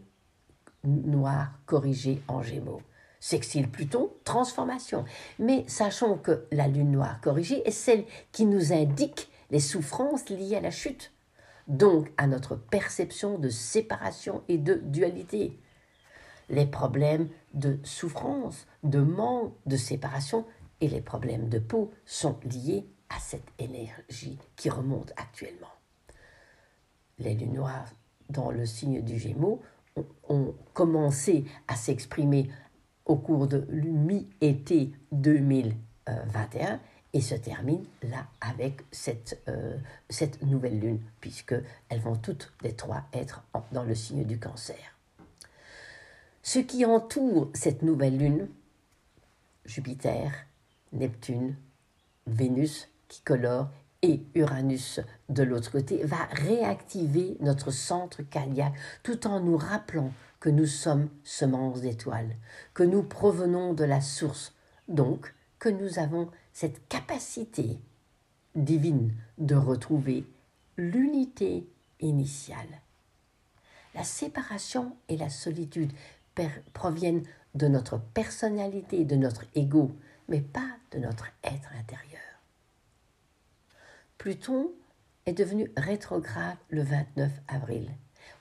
noire 0.84 1.52
corrigée 1.66 2.22
en 2.28 2.42
gémeaux. 2.42 2.82
Sextile 3.20 3.70
Pluton, 3.70 4.10
transformation. 4.24 5.04
Mais 5.38 5.64
sachons 5.66 6.18
que 6.18 6.44
la 6.52 6.68
lune 6.68 6.90
noire 6.90 7.20
corrigée 7.22 7.66
est 7.66 7.70
celle 7.70 8.04
qui 8.32 8.44
nous 8.44 8.72
indique 8.72 9.30
les 9.50 9.60
souffrances 9.60 10.28
liées 10.28 10.56
à 10.56 10.60
la 10.60 10.70
chute, 10.70 11.12
donc 11.66 12.12
à 12.18 12.26
notre 12.26 12.56
perception 12.56 13.38
de 13.38 13.48
séparation 13.48 14.42
et 14.48 14.58
de 14.58 14.74
dualité. 14.74 15.58
Les 16.50 16.66
problèmes 16.66 17.28
de 17.54 17.78
souffrance, 17.82 18.66
de 18.82 19.00
manque, 19.00 19.54
de 19.64 19.76
séparation 19.76 20.44
et 20.80 20.88
les 20.88 21.00
problèmes 21.00 21.48
de 21.48 21.58
peau 21.58 21.92
sont 22.04 22.38
liés 22.44 22.86
à 23.08 23.18
cette 23.18 23.48
énergie 23.58 24.38
qui 24.56 24.68
remonte 24.68 25.12
actuellement. 25.16 25.72
Les 27.18 27.34
lunes 27.34 27.54
noires 27.54 27.88
dans 28.28 28.50
le 28.50 28.66
signe 28.66 29.02
du 29.02 29.18
Gémeaux 29.18 29.62
ont, 30.28 30.54
commencé 30.72 31.44
à 31.68 31.76
s'exprimer 31.76 32.50
au 33.04 33.16
cours 33.16 33.46
de 33.46 33.66
mi-été 33.70 34.90
2021 35.12 36.80
et 37.12 37.20
se 37.20 37.34
terminent 37.36 37.84
là 38.02 38.26
avec 38.40 38.82
cette, 38.90 39.40
euh, 39.48 39.76
cette 40.10 40.42
nouvelle 40.42 40.80
lune, 40.80 41.00
puisqu'elles 41.20 42.00
vont 42.02 42.16
toutes 42.16 42.52
les 42.62 42.72
trois 42.72 43.04
être 43.12 43.44
dans 43.70 43.84
le 43.84 43.94
signe 43.94 44.24
du 44.24 44.38
cancer. 44.38 44.96
Ce 46.42 46.58
qui 46.58 46.84
entoure 46.84 47.50
cette 47.54 47.82
nouvelle 47.82 48.18
lune, 48.18 48.48
Jupiter, 49.64 50.32
Neptune, 50.92 51.56
Vénus 52.26 52.88
qui 53.08 53.20
colore 53.22 53.68
et 54.04 54.22
Uranus 54.34 55.00
de 55.30 55.42
l'autre 55.42 55.70
côté 55.70 56.04
va 56.04 56.28
réactiver 56.30 57.38
notre 57.40 57.70
centre 57.70 58.22
cardiaque 58.22 58.74
tout 59.02 59.26
en 59.26 59.40
nous 59.40 59.56
rappelant 59.56 60.12
que 60.40 60.50
nous 60.50 60.66
sommes 60.66 61.08
semences 61.22 61.80
d'étoiles, 61.80 62.36
que 62.74 62.82
nous 62.82 63.02
provenons 63.02 63.72
de 63.72 63.84
la 63.84 64.02
source, 64.02 64.52
donc 64.88 65.34
que 65.58 65.70
nous 65.70 65.98
avons 65.98 66.28
cette 66.52 66.86
capacité 66.88 67.78
divine 68.54 69.14
de 69.38 69.54
retrouver 69.54 70.26
l'unité 70.76 71.66
initiale. 72.00 72.82
La 73.94 74.04
séparation 74.04 74.94
et 75.08 75.16
la 75.16 75.30
solitude 75.30 75.92
proviennent 76.74 77.22
de 77.54 77.68
notre 77.68 77.98
personnalité, 77.98 79.06
de 79.06 79.16
notre 79.16 79.44
ego, 79.54 79.92
mais 80.28 80.42
pas 80.42 80.76
de 80.90 80.98
notre 80.98 81.28
être 81.42 81.70
intérieur. 81.80 82.33
Pluton 84.24 84.70
est 85.26 85.34
devenu 85.34 85.70
rétrograde 85.76 86.56
le 86.70 86.80
29 86.80 87.30
avril, 87.46 87.90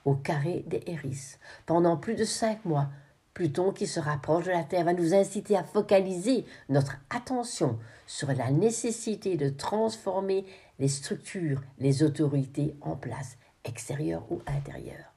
au 0.06 0.14
carré 0.14 0.64
des 0.66 0.82
Héris. 0.86 1.36
Pendant 1.66 1.98
plus 1.98 2.14
de 2.14 2.24
cinq 2.24 2.64
mois, 2.64 2.88
Pluton, 3.34 3.70
qui 3.70 3.86
se 3.86 4.00
rapproche 4.00 4.46
de 4.46 4.50
la 4.50 4.64
Terre, 4.64 4.86
va 4.86 4.94
nous 4.94 5.12
inciter 5.12 5.58
à 5.58 5.62
focaliser 5.62 6.46
notre 6.70 6.96
attention 7.10 7.78
sur 8.06 8.32
la 8.32 8.50
nécessité 8.50 9.36
de 9.36 9.50
transformer 9.50 10.46
les 10.78 10.88
structures, 10.88 11.60
les 11.78 12.02
autorités 12.02 12.74
en 12.80 12.96
place, 12.96 13.36
extérieures 13.64 14.24
ou 14.32 14.40
intérieures. 14.46 15.12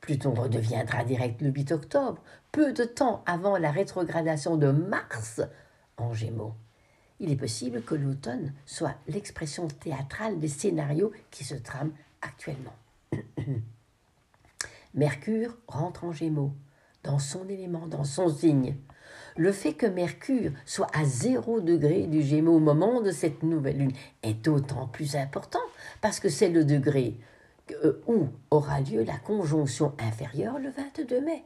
Pluton 0.00 0.32
redeviendra 0.32 1.02
direct 1.02 1.42
le 1.42 1.50
8 1.50 1.72
octobre, 1.72 2.22
peu 2.52 2.72
de 2.72 2.84
temps 2.84 3.24
avant 3.26 3.58
la 3.58 3.72
rétrogradation 3.72 4.56
de 4.56 4.70
Mars 4.70 5.40
en 5.96 6.14
Gémeaux. 6.14 6.54
Il 7.20 7.30
est 7.30 7.36
possible 7.36 7.82
que 7.82 7.94
l'automne 7.94 8.52
soit 8.66 8.94
l'expression 9.06 9.68
théâtrale 9.68 10.40
des 10.40 10.48
scénarios 10.48 11.12
qui 11.30 11.44
se 11.44 11.54
trament 11.54 11.92
actuellement. 12.22 12.74
Mercure 14.94 15.56
rentre 15.68 16.04
en 16.04 16.12
Gémeaux, 16.12 16.52
dans 17.02 17.18
son 17.18 17.48
élément, 17.48 17.86
dans 17.86 18.04
son 18.04 18.28
signe. 18.28 18.76
Le 19.36 19.52
fait 19.52 19.74
que 19.74 19.86
Mercure 19.86 20.52
soit 20.64 20.88
à 20.96 21.04
zéro 21.04 21.60
degré 21.60 22.06
du 22.06 22.22
Gémeaux 22.22 22.56
au 22.56 22.60
moment 22.60 23.00
de 23.00 23.10
cette 23.10 23.42
nouvelle 23.42 23.78
lune 23.78 23.92
est 24.22 24.34
d'autant 24.34 24.86
plus 24.86 25.16
important 25.16 25.62
parce 26.00 26.20
que 26.20 26.28
c'est 26.28 26.48
le 26.48 26.64
degré 26.64 27.16
euh, 27.84 28.00
où 28.06 28.28
aura 28.50 28.80
lieu 28.80 29.02
la 29.02 29.16
conjonction 29.16 29.92
inférieure 29.98 30.58
le 30.58 30.70
22 30.70 31.20
mai. 31.20 31.44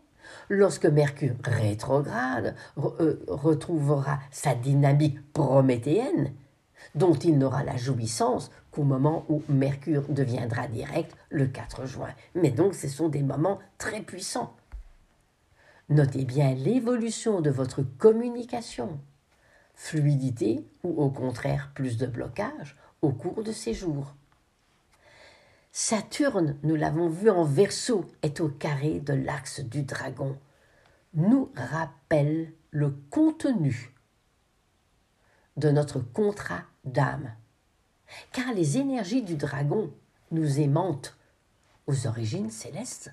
Lorsque 0.49 0.87
Mercure 0.87 1.35
rétrograde 1.45 2.55
euh, 2.79 3.25
retrouvera 3.29 4.19
sa 4.31 4.55
dynamique 4.55 5.21
prométhéenne, 5.33 6.33
dont 6.95 7.15
il 7.15 7.39
n'aura 7.39 7.65
la 7.65 7.77
jouissance 7.77 8.51
qu'au 8.71 8.83
moment 8.83 9.25
où 9.29 9.43
Mercure 9.49 10.05
deviendra 10.09 10.69
direct 10.69 11.15
le 11.31 11.47
4 11.47 11.87
juin. 11.87 12.11
Mais 12.35 12.51
donc 12.51 12.75
ce 12.75 12.89
sont 12.89 13.09
des 13.09 13.23
moments 13.23 13.59
très 13.79 14.01
puissants. 14.01 14.55
Notez 15.89 16.25
bien 16.25 16.55
l'évolution 16.55 17.41
de 17.41 17.51
votre 17.51 17.83
communication, 17.83 19.01
fluidité 19.75 20.67
ou 20.83 21.03
au 21.03 21.11
contraire 21.11 21.71
plus 21.75 21.97
de 21.97 22.07
blocage 22.07 22.77
au 23.01 23.11
cours 23.11 23.43
de 23.43 23.53
ces 23.53 23.73
jours. 23.73 24.15
Saturne, 25.73 26.59
nous 26.63 26.77
l'avons 26.77 27.09
vu 27.09 27.31
en 27.31 27.45
verso, 27.45 28.07
est 28.23 28.41
au 28.41 28.49
carré 28.49 29.01
de 29.01 29.13
l'axe 29.13 29.61
du 29.61 29.83
dragon, 29.83 30.39
nous 31.15 31.51
rappelle 31.55 32.53
le 32.71 32.91
contenu 33.11 33.95
de 35.57 35.71
notre 35.71 36.01
contrat 36.01 36.63
d'âme. 36.85 37.35
Car 38.33 38.53
les 38.55 38.79
énergies 38.79 39.23
du 39.23 39.37
dragon 39.37 39.93
nous 40.31 40.61
aimantent 40.61 41.17
aux 41.87 42.07
origines 42.07 42.51
célestes. 42.51 43.13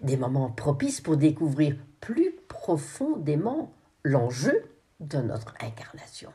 Des 0.00 0.16
moments 0.16 0.50
propices 0.50 1.00
pour 1.00 1.16
découvrir 1.16 1.76
plus 2.00 2.32
profondément 2.48 3.72
l'enjeu 4.02 4.70
de 5.00 5.18
notre 5.18 5.54
incarnation. 5.60 6.32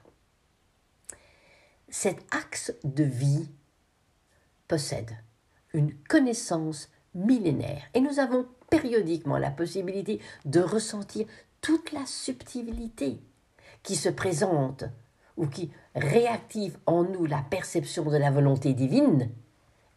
Cet 1.89 2.25
axe 2.33 2.73
de 2.83 3.03
vie 3.03 3.49
possède 4.67 5.17
une 5.73 5.93
connaissance 5.93 6.89
millénaire 7.15 7.83
et 7.93 8.01
nous 8.01 8.19
avons 8.19 8.47
périodiquement 8.69 9.37
la 9.37 9.51
possibilité 9.51 10.19
de 10.45 10.59
ressentir 10.59 11.27
toute 11.61 11.91
la 11.91 12.05
subtilité 12.05 13.19
qui 13.83 13.95
se 13.95 14.09
présente 14.09 14.85
ou 15.37 15.47
qui 15.47 15.71
réactive 15.95 16.77
en 16.85 17.03
nous 17.03 17.25
la 17.25 17.41
perception 17.41 18.03
de 18.05 18.17
la 18.17 18.31
volonté 18.31 18.73
divine 18.73 19.29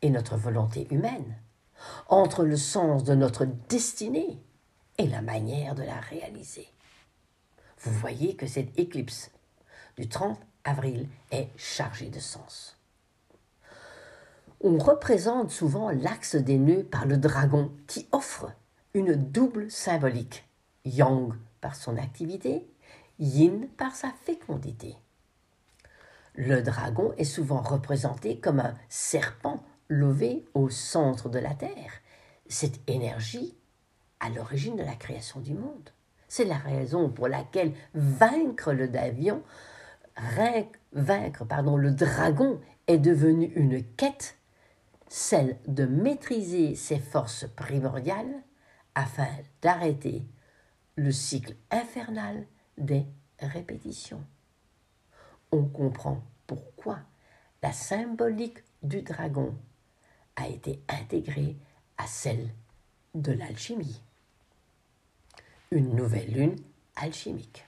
et 0.02 0.10
notre 0.10 0.36
volonté 0.36 0.86
humaine, 0.90 1.36
entre 2.08 2.44
le 2.44 2.56
sens 2.56 3.04
de 3.04 3.14
notre 3.14 3.44
destinée 3.68 4.38
et 4.98 5.06
la 5.06 5.22
manière 5.22 5.74
de 5.74 5.82
la 5.82 6.00
réaliser. 6.00 6.68
Vous 7.80 7.92
voyez 7.92 8.36
que 8.36 8.46
cette 8.46 8.78
éclipse 8.78 9.30
du 9.96 10.08
30 10.08 10.38
avril 10.64 11.08
est 11.30 11.48
chargée 11.56 12.08
de 12.08 12.20
sens. 12.20 12.75
On 14.60 14.78
représente 14.78 15.50
souvent 15.50 15.90
l'axe 15.90 16.36
des 16.36 16.58
nœuds 16.58 16.84
par 16.84 17.06
le 17.06 17.18
dragon 17.18 17.72
qui 17.86 18.08
offre 18.12 18.52
une 18.94 19.14
double 19.14 19.70
symbolique. 19.70 20.44
Yang 20.84 21.34
par 21.60 21.74
son 21.74 21.96
activité, 21.96 22.66
Yin 23.18 23.66
par 23.76 23.94
sa 23.94 24.10
fécondité. 24.24 24.96
Le 26.34 26.62
dragon 26.62 27.12
est 27.16 27.24
souvent 27.24 27.62
représenté 27.62 28.38
comme 28.38 28.60
un 28.60 28.74
serpent 28.88 29.62
levé 29.88 30.44
au 30.54 30.68
centre 30.68 31.28
de 31.28 31.38
la 31.38 31.54
Terre. 31.54 31.92
Cette 32.48 32.78
énergie 32.88 33.56
à 34.20 34.28
l'origine 34.28 34.76
de 34.76 34.82
la 34.82 34.94
création 34.94 35.40
du 35.40 35.54
monde. 35.54 35.90
C'est 36.28 36.44
la 36.44 36.58
raison 36.58 37.08
pour 37.08 37.28
laquelle 37.28 37.72
vaincre 37.94 38.72
le 38.72 38.88
Davion, 38.88 39.42
vaincre 40.92 41.44
pardon, 41.44 41.76
le 41.76 41.90
dragon 41.90 42.60
est 42.86 42.98
devenu 42.98 43.52
une 43.56 43.82
quête 43.82 44.35
celle 45.08 45.58
de 45.66 45.84
maîtriser 45.86 46.74
ses 46.74 46.98
forces 46.98 47.46
primordiales 47.56 48.42
afin 48.94 49.28
d'arrêter 49.62 50.26
le 50.96 51.12
cycle 51.12 51.54
infernal 51.70 52.46
des 52.78 53.06
répétitions. 53.38 54.24
On 55.52 55.64
comprend 55.64 56.22
pourquoi 56.46 56.98
la 57.62 57.72
symbolique 57.72 58.58
du 58.82 59.02
dragon 59.02 59.54
a 60.36 60.48
été 60.48 60.80
intégrée 60.88 61.56
à 61.98 62.06
celle 62.06 62.50
de 63.14 63.32
l'alchimie. 63.32 64.00
Une 65.70 65.94
nouvelle 65.94 66.32
lune 66.32 66.56
alchimique. 66.96 67.64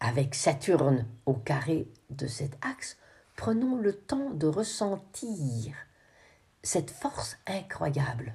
Avec 0.00 0.34
Saturne 0.34 1.06
au 1.26 1.34
carré 1.34 1.88
de 2.10 2.26
cet 2.26 2.56
axe, 2.64 2.96
prenons 3.36 3.76
le 3.76 3.92
temps 3.92 4.30
de 4.30 4.46
ressentir 4.46 5.74
cette 6.62 6.90
force 6.90 7.38
incroyable 7.46 8.34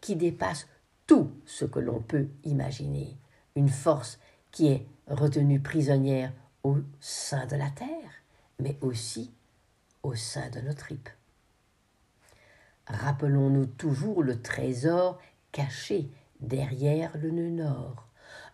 qui 0.00 0.16
dépasse 0.16 0.66
tout 1.06 1.32
ce 1.44 1.64
que 1.64 1.78
l'on 1.78 2.00
peut 2.00 2.28
imaginer, 2.44 3.16
une 3.54 3.68
force 3.68 4.18
qui 4.50 4.68
est 4.68 4.86
retenue 5.06 5.60
prisonnière 5.60 6.32
au 6.62 6.78
sein 7.00 7.46
de 7.46 7.56
la 7.56 7.70
terre, 7.70 8.10
mais 8.58 8.76
aussi 8.80 9.32
au 10.02 10.14
sein 10.14 10.48
de 10.50 10.60
nos 10.60 10.74
tripes. 10.74 11.10
Rappelons-nous 12.86 13.66
toujours 13.66 14.22
le 14.22 14.40
trésor 14.40 15.18
caché 15.52 16.08
derrière 16.40 17.16
le 17.18 17.30
nœud 17.30 17.50
nord, 17.50 18.06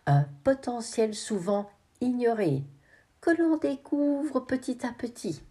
un 0.05 0.23
potentiel 0.43 1.13
souvent 1.15 1.69
ignoré, 2.01 2.63
que 3.21 3.31
l'on 3.31 3.57
découvre 3.57 4.41
petit 4.41 4.85
à 4.85 4.91
petit. 4.91 5.41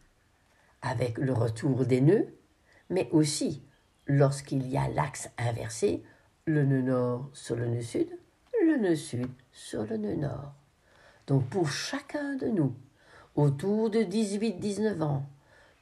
Avec 0.83 1.19
le 1.19 1.33
retour 1.33 1.87
des 1.87 2.01
nœuds, 2.01 2.35
mais 2.93 3.09
aussi 3.11 3.61
lorsqu'il 4.07 4.69
y 4.69 4.77
a 4.77 4.87
l'axe 4.89 5.31
inversé, 5.39 6.05
le 6.45 6.65
nœud 6.65 6.83
nord 6.83 7.29
sur 7.33 7.57
le 7.57 7.67
nœud 7.67 7.83
sud, 7.83 8.09
le 8.65 8.77
nœud 8.77 8.95
sud 8.95 9.27
sur 9.53 9.83
le 9.85 9.97
nœud 9.97 10.15
nord. 10.15 10.53
Donc 11.27 11.49
pour 11.49 11.69
chacun 11.71 12.37
de 12.37 12.47
nous, 12.49 12.75
autour 13.35 13.91
de 13.91 13.99
18-19 14.01 15.03
ans, 15.03 15.27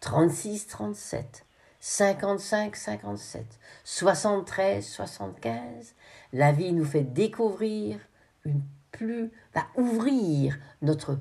36-37, 0.02 1.42
55-57, 1.82 3.42
73-75, 3.84 5.94
la 6.32 6.52
vie 6.52 6.72
nous 6.72 6.84
fait 6.84 7.02
découvrir 7.02 7.98
une 8.44 8.62
plus, 8.92 9.32
va 9.54 9.66
ouvrir 9.76 10.56
notre 10.82 11.18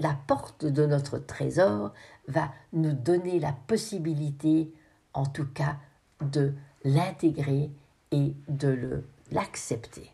la 0.00 0.18
porte 0.26 0.64
de 0.64 0.86
notre 0.86 1.18
trésor, 1.18 1.92
va 2.26 2.52
nous 2.72 2.92
donner 2.92 3.38
la 3.38 3.52
possibilité 3.52 4.72
en 5.14 5.26
tout 5.26 5.46
cas 5.46 5.76
de 6.20 6.54
l'intégrer 6.84 7.70
et 8.10 8.34
de 8.48 9.04
l'accepter. 9.30 10.10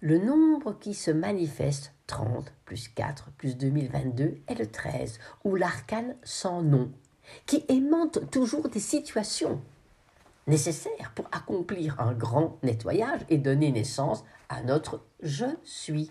Le 0.00 0.18
nombre 0.18 0.78
qui 0.78 0.94
se 0.94 1.10
manifeste, 1.10 1.92
30 2.06 2.52
plus 2.64 2.88
4 2.88 3.30
plus 3.32 3.56
2022, 3.56 4.38
est 4.46 4.54
le 4.54 4.66
13, 4.66 5.18
ou 5.44 5.56
l'arcane 5.56 6.14
sans 6.22 6.62
nom, 6.62 6.92
qui 7.46 7.64
aimante 7.68 8.30
toujours 8.30 8.68
des 8.68 8.80
situations 8.80 9.60
nécessaires 10.46 11.12
pour 11.14 11.26
accomplir 11.32 12.00
un 12.00 12.14
grand 12.14 12.58
nettoyage 12.62 13.20
et 13.28 13.38
donner 13.38 13.72
naissance 13.72 14.24
à 14.48 14.62
notre 14.62 15.04
je 15.20 15.46
suis. 15.64 16.10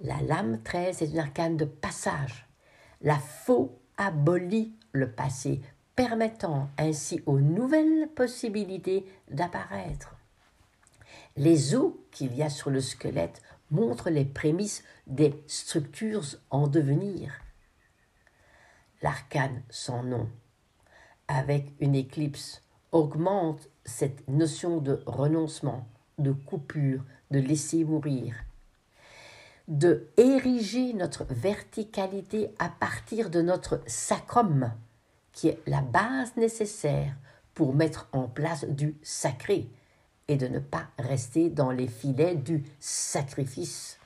La 0.00 0.20
lame 0.20 0.60
13 0.62 1.02
est 1.02 1.06
une 1.06 1.20
arcane 1.20 1.56
de 1.56 1.64
passage. 1.64 2.48
La 3.02 3.18
faux 3.18 3.78
abolit 3.96 4.72
le 4.92 5.10
passé, 5.10 5.60
permettant 5.96 6.68
ainsi 6.78 7.22
aux 7.26 7.38
nouvelles 7.38 8.08
possibilités 8.14 9.06
d'apparaître. 9.30 10.16
Les 11.36 11.74
os 11.74 11.92
qu'il 12.10 12.34
y 12.34 12.42
a 12.42 12.50
sur 12.50 12.70
le 12.70 12.80
squelette 12.80 13.42
montrent 13.70 14.10
les 14.10 14.24
prémices 14.24 14.84
des 15.06 15.34
structures 15.46 16.24
en 16.50 16.66
devenir. 16.68 17.32
L'arcane 19.02 19.62
sans 19.70 20.02
nom, 20.02 20.28
avec 21.28 21.72
une 21.80 21.94
éclipse, 21.94 22.62
augmente 22.92 23.68
cette 23.84 24.28
notion 24.28 24.78
de 24.78 25.02
renoncement, 25.06 25.88
de 26.18 26.32
coupure, 26.32 27.02
de 27.30 27.38
laisser 27.38 27.84
mourir, 27.84 28.34
de 29.68 30.08
ériger 30.16 30.92
notre 30.92 31.24
verticalité 31.24 32.50
à 32.58 32.68
partir 32.68 33.30
de 33.30 33.42
notre 33.42 33.80
sacrum, 33.86 34.72
qui 35.32 35.48
est 35.48 35.60
la 35.66 35.80
base 35.80 36.36
nécessaire 36.36 37.14
pour 37.54 37.74
mettre 37.74 38.08
en 38.12 38.28
place 38.28 38.64
du 38.64 38.96
sacré 39.02 39.68
et 40.28 40.36
de 40.36 40.48
ne 40.48 40.58
pas 40.58 40.88
rester 40.98 41.50
dans 41.50 41.70
les 41.70 41.88
filets 41.88 42.36
du 42.36 42.64
sacrifice. 42.80 43.98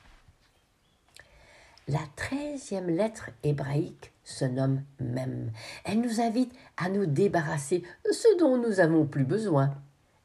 La 1.87 2.01
treizième 2.17 2.89
lettre 2.89 3.29
hébraïque 3.43 4.11
se 4.25 4.43
nomme 4.43 4.83
même. 4.99 5.51
Elle 5.85 6.01
nous 6.01 6.19
invite 6.19 6.53
à 6.75 6.89
nous 6.89 7.05
débarrasser 7.05 7.83
de 8.05 8.11
ce 8.11 8.37
dont 8.39 8.57
nous 8.57 8.75
n'avons 8.75 9.05
plus 9.05 9.23
besoin. 9.23 9.73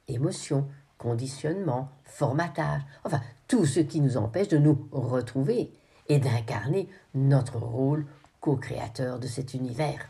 Émotions, 0.09 0.69
conditionnement, 1.03 1.89
formatage, 2.05 2.83
enfin 3.03 3.21
tout 3.49 3.67
ce 3.67 3.81
qui 3.81 4.01
nous 4.01 4.17
empêche 4.17 4.47
de 4.47 4.59
nous 4.59 4.89
retrouver 4.93 5.73
et 6.09 6.21
d'incarner 6.21 6.89
notre 7.15 7.59
rôle 7.59 8.07
co-créateur 8.41 9.19
de 9.19 9.27
cet 9.27 9.53
univers. 9.53 10.09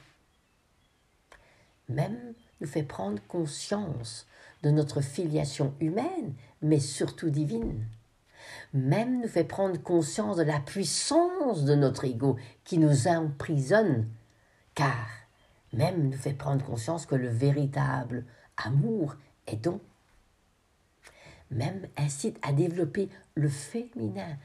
Même 1.89 2.35
nous 2.61 2.67
fait 2.67 2.83
prendre 2.83 3.23
conscience 3.27 4.27
de 4.63 4.71
notre 4.71 5.01
filiation 5.01 5.75
humaine, 5.81 6.35
mais 6.61 6.79
surtout 6.79 7.31
divine. 7.31 7.87
Même 8.75 9.23
nous 9.23 9.29
fait 9.29 9.45
prendre 9.45 9.83
conscience 9.83 10.37
de 10.37 10.43
la 10.43 10.61
puissance 10.61 11.65
de 11.65 11.75
notre 11.75 12.05
ego 12.05 12.37
qui 12.65 12.77
nous 12.77 13.09
emprisonne, 13.09 14.09
car 14.75 15.09
même 15.73 16.11
nous 16.11 16.19
fait 16.19 16.35
prendre 16.35 16.65
conscience 16.65 17.07
que 17.07 17.15
le 17.15 17.29
véritable 17.29 18.27
amour 18.59 19.17
est 19.47 19.57
don. 19.57 19.81
Même 21.53 21.87
incite 21.97 22.38
à 22.43 22.53
développer 22.53 23.09
le 23.35 23.49
féminin, 23.49 24.37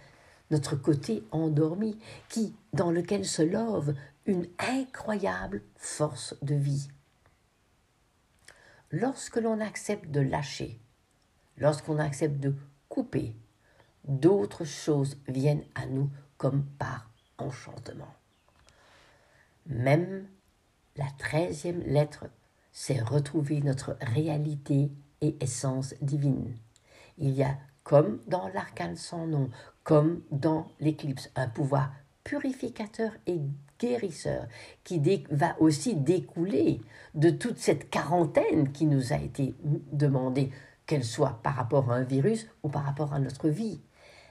notre 0.52 0.76
côté 0.76 1.24
endormi, 1.32 1.98
qui, 2.30 2.56
dans 2.74 2.91
lequel 2.91 3.26
se 3.26 3.41
love 3.41 3.96
une 4.26 4.48
incroyable 4.60 5.63
force 5.78 6.36
de 6.41 6.56
vie 6.56 6.88
lorsque 8.91 9.38
l'on 9.38 9.60
accepte 9.60 10.10
de 10.10 10.22
lâcher, 10.22 10.80
lorsqu'on 11.58 12.00
accepte 12.00 12.39
de 12.39 12.56
couper, 12.89 13.36
d'autres 14.06 14.65
choses 14.65 15.17
viennent 15.28 15.65
à 15.76 15.86
nous 15.86 16.10
comme 16.38 16.63
par 16.78 17.10
enchantement. 17.38 18.13
Même 19.65 20.28
la 20.96 21.08
treizième 21.17 21.82
lettre, 21.82 22.26
c'est 22.72 23.02
retrouver 23.02 23.62
notre 23.62 23.98
réalité 24.02 24.91
et 25.22 25.36
essence 25.41 25.93
divine. 26.02 26.56
Il 27.17 27.32
y 27.32 27.43
a, 27.43 27.58
comme 27.84 28.19
dans 28.27 28.47
l'arcane 28.49 28.95
sans 28.95 29.27
nom, 29.27 29.49
comme 29.84 30.21
dans 30.32 30.67
l'éclipse, 30.80 31.30
un 31.36 31.47
pouvoir 31.47 31.91
purificateur 32.23 33.12
et 33.25 33.39
guérisseur 33.80 34.47
qui 34.84 35.01
va 35.32 35.56
aussi 35.60 35.95
découler 35.95 36.82
de 37.15 37.30
toute 37.30 37.58
cette 37.58 37.89
quarantaine 37.89 38.71
qui 38.71 38.86
nous 38.86 39.13
a 39.13 39.17
été 39.17 39.56
demandée, 39.91 40.51
qu'elle 40.86 41.03
soit 41.03 41.39
par 41.43 41.56
rapport 41.56 41.91
à 41.91 41.95
un 41.95 42.03
virus 42.03 42.47
ou 42.63 42.69
par 42.69 42.84
rapport 42.84 43.13
à 43.13 43.19
notre 43.19 43.49
vie. 43.49 43.82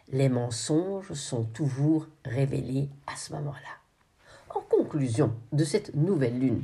Les 0.09 0.29
mensonges 0.29 1.13
sont 1.15 1.45
toujours 1.45 2.07
révélés 2.25 2.89
à 3.07 3.17
ce 3.17 3.33
moment-là. 3.33 4.55
En 4.55 4.61
conclusion 4.61 5.35
de 5.53 5.65
cette 5.65 5.95
nouvelle 5.95 6.39
lune, 6.39 6.63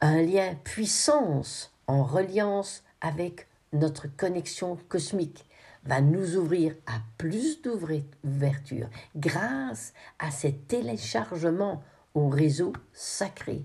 un 0.00 0.20
lien 0.20 0.54
puissance 0.64 1.72
en 1.86 2.02
reliance 2.02 2.82
avec 3.00 3.46
notre 3.74 4.06
connexion 4.08 4.78
cosmique 4.88 5.44
va 5.84 6.00
nous 6.00 6.36
ouvrir 6.36 6.74
à 6.86 7.00
plus 7.18 7.60
d'ouverture 7.60 8.88
grâce 9.16 9.92
à 10.18 10.30
ces 10.30 10.54
téléchargements 10.54 11.82
au 12.14 12.28
réseau 12.28 12.72
sacré. 12.92 13.64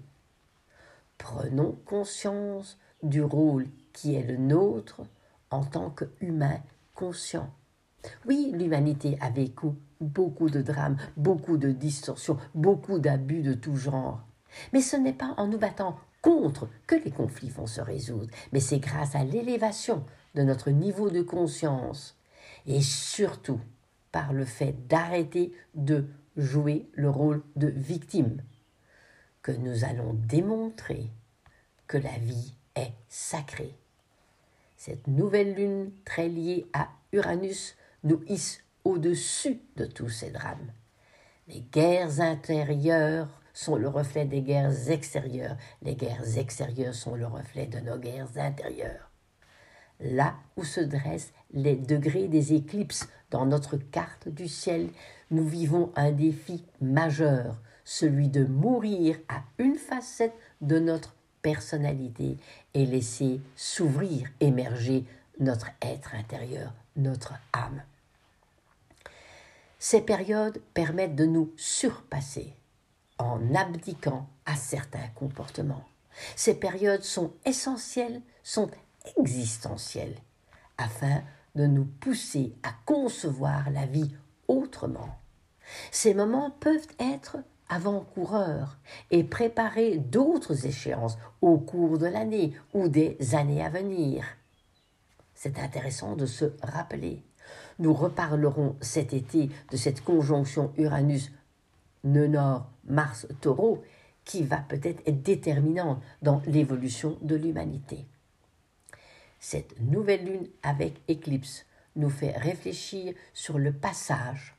Prenons 1.17 1.77
conscience 1.85 2.77
du 3.03 3.21
rôle 3.21 3.67
qui 3.93 4.15
est 4.15 4.23
le 4.23 4.37
nôtre 4.37 5.01
en 5.51 5.63
tant 5.63 5.91
qu'humains 5.91 6.61
conscients. 6.93 7.53
Oui, 8.25 8.51
l'humanité 8.53 9.17
a 9.21 9.29
vécu 9.29 9.67
beaucoup 10.01 10.49
de 10.49 10.61
drames, 10.61 10.97
beaucoup 11.17 11.57
de 11.57 11.71
distorsions, 11.71 12.37
beaucoup 12.55 12.99
d'abus 12.99 13.41
de 13.41 13.53
tout 13.53 13.75
genre. 13.75 14.21
Mais 14.73 14.81
ce 14.81 14.95
n'est 14.95 15.13
pas 15.13 15.33
en 15.37 15.47
nous 15.47 15.57
battant 15.59 15.97
contre 16.21 16.69
que 16.87 16.95
les 16.95 17.11
conflits 17.11 17.49
vont 17.49 17.67
se 17.67 17.81
résoudre, 17.81 18.29
mais 18.51 18.59
c'est 18.59 18.79
grâce 18.79 19.15
à 19.15 19.23
l'élévation 19.23 20.05
de 20.35 20.43
notre 20.43 20.69
niveau 20.69 21.09
de 21.09 21.21
conscience 21.21 22.17
et 22.65 22.81
surtout 22.81 23.61
par 24.11 24.33
le 24.33 24.45
fait 24.45 24.87
d'arrêter 24.87 25.53
de 25.75 26.05
jouer 26.35 26.89
le 26.93 27.09
rôle 27.09 27.43
de 27.55 27.67
victime 27.67 28.41
que 29.41 29.51
nous 29.51 29.85
allons 29.85 30.13
démontrer 30.13 31.11
que 31.87 31.97
la 31.97 32.17
vie 32.19 32.53
est 32.75 32.93
sacrée. 33.07 33.75
Cette 34.77 35.07
nouvelle 35.07 35.55
lune 35.55 35.91
très 36.05 36.29
liée 36.29 36.65
à 36.73 36.89
Uranus 37.11 37.75
nous 38.03 38.21
hisse 38.27 38.63
au-dessus 38.83 39.59
de 39.75 39.85
tous 39.85 40.09
ces 40.09 40.31
drames. 40.31 40.71
Les 41.47 41.61
guerres 41.61 42.21
intérieures 42.21 43.38
sont 43.53 43.75
le 43.75 43.87
reflet 43.87 44.25
des 44.25 44.41
guerres 44.41 44.89
extérieures. 44.89 45.57
Les 45.81 45.95
guerres 45.95 46.37
extérieures 46.37 46.95
sont 46.95 47.15
le 47.15 47.27
reflet 47.27 47.65
de 47.67 47.79
nos 47.79 47.97
guerres 47.97 48.37
intérieures 48.37 49.09
là 49.99 50.35
où 50.55 50.63
se 50.63 50.81
dressent 50.81 51.33
les 51.53 51.75
degrés 51.75 52.27
des 52.27 52.53
éclipses 52.53 53.07
dans 53.31 53.45
notre 53.45 53.77
carte 53.77 54.29
du 54.29 54.47
ciel, 54.47 54.89
nous 55.31 55.47
vivons 55.47 55.91
un 55.95 56.11
défi 56.11 56.63
majeur, 56.81 57.57
celui 57.83 58.29
de 58.29 58.45
mourir 58.45 59.17
à 59.27 59.43
une 59.57 59.75
facette 59.75 60.33
de 60.61 60.79
notre 60.79 61.15
personnalité 61.41 62.37
et 62.73 62.85
laisser 62.85 63.41
s'ouvrir, 63.55 64.27
émerger 64.39 65.05
notre 65.39 65.69
être 65.81 66.15
intérieur, 66.15 66.73
notre 66.95 67.33
âme. 67.53 67.83
Ces 69.79 70.01
périodes 70.01 70.59
permettent 70.73 71.15
de 71.15 71.25
nous 71.25 71.53
surpasser 71.55 72.53
en 73.19 73.53
abdiquant 73.53 74.27
à 74.45 74.55
certains 74.55 75.07
comportements. 75.15 75.83
Ces 76.35 76.55
périodes 76.55 77.03
sont 77.03 77.33
essentielles, 77.45 78.21
sont 78.43 78.69
existentielle 79.17 80.15
afin 80.77 81.21
de 81.55 81.65
nous 81.65 81.85
pousser 81.85 82.55
à 82.63 82.69
concevoir 82.85 83.69
la 83.69 83.85
vie 83.85 84.15
autrement. 84.47 85.19
Ces 85.91 86.13
moments 86.13 86.51
peuvent 86.51 86.87
être 86.99 87.37
avant-coureurs 87.69 88.79
et 89.11 89.23
préparer 89.23 89.97
d'autres 89.97 90.65
échéances 90.65 91.17
au 91.41 91.57
cours 91.57 91.99
de 91.99 92.07
l'année 92.07 92.53
ou 92.73 92.87
des 92.87 93.17
années 93.35 93.63
à 93.63 93.69
venir. 93.69 94.25
C'est 95.35 95.59
intéressant 95.59 96.15
de 96.15 96.25
se 96.25 96.45
rappeler. 96.63 97.23
Nous 97.77 97.93
reparlerons 97.93 98.75
cet 98.81 99.13
été 99.13 99.49
de 99.71 99.77
cette 99.77 100.03
conjonction 100.03 100.73
Uranus-Nord-Mars-Taureau 102.03 103.83
qui 104.25 104.43
va 104.43 104.57
peut-être 104.57 105.01
être 105.07 105.23
déterminante 105.23 106.01
dans 106.21 106.41
l'évolution 106.45 107.17
de 107.21 107.35
l'humanité. 107.35 108.05
Cette 109.39 109.79
nouvelle 109.79 110.25
lune 110.25 110.47
avec 110.63 111.01
éclipse 111.07 111.65
nous 111.95 112.09
fait 112.09 112.31
réfléchir 112.31 113.13
sur 113.33 113.57
le 113.57 113.71
passage 113.71 114.55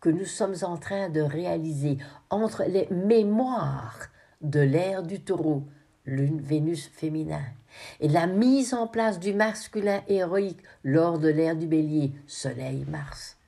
que 0.00 0.08
nous 0.08 0.24
sommes 0.24 0.56
en 0.62 0.76
train 0.76 1.08
de 1.08 1.20
réaliser 1.20 1.98
entre 2.30 2.64
les 2.64 2.88
mémoires 2.90 4.08
de 4.40 4.60
l'ère 4.60 5.02
du 5.02 5.20
taureau 5.20 5.64
lune 6.06 6.40
Vénus 6.40 6.88
féminin, 6.88 7.44
et 8.00 8.08
la 8.08 8.26
mise 8.26 8.74
en 8.74 8.86
place 8.86 9.18
du 9.18 9.32
masculin 9.32 10.02
héroïque 10.06 10.62
lors 10.82 11.18
de 11.18 11.28
l'ère 11.28 11.56
du 11.56 11.66
bélier, 11.66 12.12
Soleil 12.26 12.84
Mars. 12.86 13.38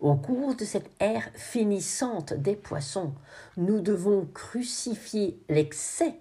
Au 0.00 0.14
cours 0.14 0.56
de 0.56 0.64
cette 0.64 0.90
ère 0.98 1.28
finissante 1.34 2.32
des 2.32 2.56
poissons, 2.56 3.12
nous 3.58 3.80
devons 3.80 4.26
crucifier 4.32 5.38
l'excès 5.50 6.14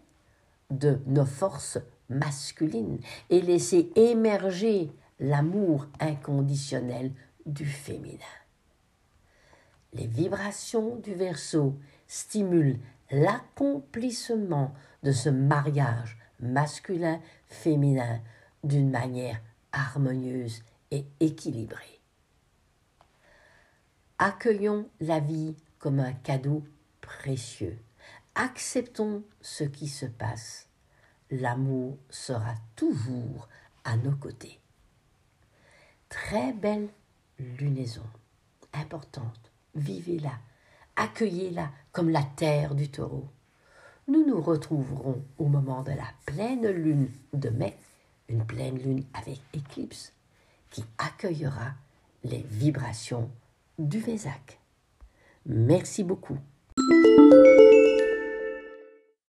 de 0.69 0.99
nos 1.05 1.25
forces 1.25 1.79
masculines 2.09 2.99
et 3.29 3.41
laisser 3.41 3.89
émerger 3.95 4.91
l'amour 5.21 5.87
inconditionnel 6.01 7.11
du 7.45 7.65
féminin. 7.65 8.19
Les 9.93 10.07
vibrations 10.07 10.97
du 10.97 11.13
verso 11.13 11.73
stimulent 12.07 12.79
l'accomplissement 13.11 14.73
de 15.03 15.13
ce 15.13 15.29
mariage 15.29 16.17
masculin-féminin 16.41 18.19
d'une 18.65 18.91
manière 18.91 19.39
harmonieuse 19.71 20.63
et 20.91 21.05
équilibrée. 21.21 21.98
Accueillons 24.21 24.89
la 24.99 25.21
vie 25.21 25.55
comme 25.79 26.01
un 26.01 26.11
cadeau 26.11 26.65
précieux. 26.99 27.79
Acceptons 28.35 29.23
ce 29.39 29.63
qui 29.63 29.87
se 29.87 30.05
passe. 30.05 30.67
L'amour 31.31 31.97
sera 32.09 32.53
toujours 32.75 33.47
à 33.85 33.95
nos 33.95 34.17
côtés. 34.17 34.59
Très 36.09 36.51
belle 36.51 36.89
lunaison, 37.39 38.03
importante. 38.73 39.53
Vivez-la, 39.75 40.37
accueillez-la 40.97 41.71
comme 41.93 42.09
la 42.09 42.23
terre 42.23 42.75
du 42.75 42.91
taureau. 42.91 43.29
Nous 44.09 44.25
nous 44.25 44.41
retrouverons 44.41 45.23
au 45.37 45.45
moment 45.45 45.81
de 45.81 45.91
la 45.91 46.11
pleine 46.25 46.67
lune 46.67 47.09
de 47.31 47.47
mai, 47.47 47.77
une 48.27 48.45
pleine 48.45 48.79
lune 48.79 49.05
avec 49.13 49.39
éclipse, 49.53 50.11
qui 50.71 50.83
accueillera 50.97 51.71
les 52.25 52.41
vibrations 52.49 53.31
du 53.79 53.99
Duvezac. 53.99 54.59
Merci 55.45 56.03
beaucoup. 56.03 56.37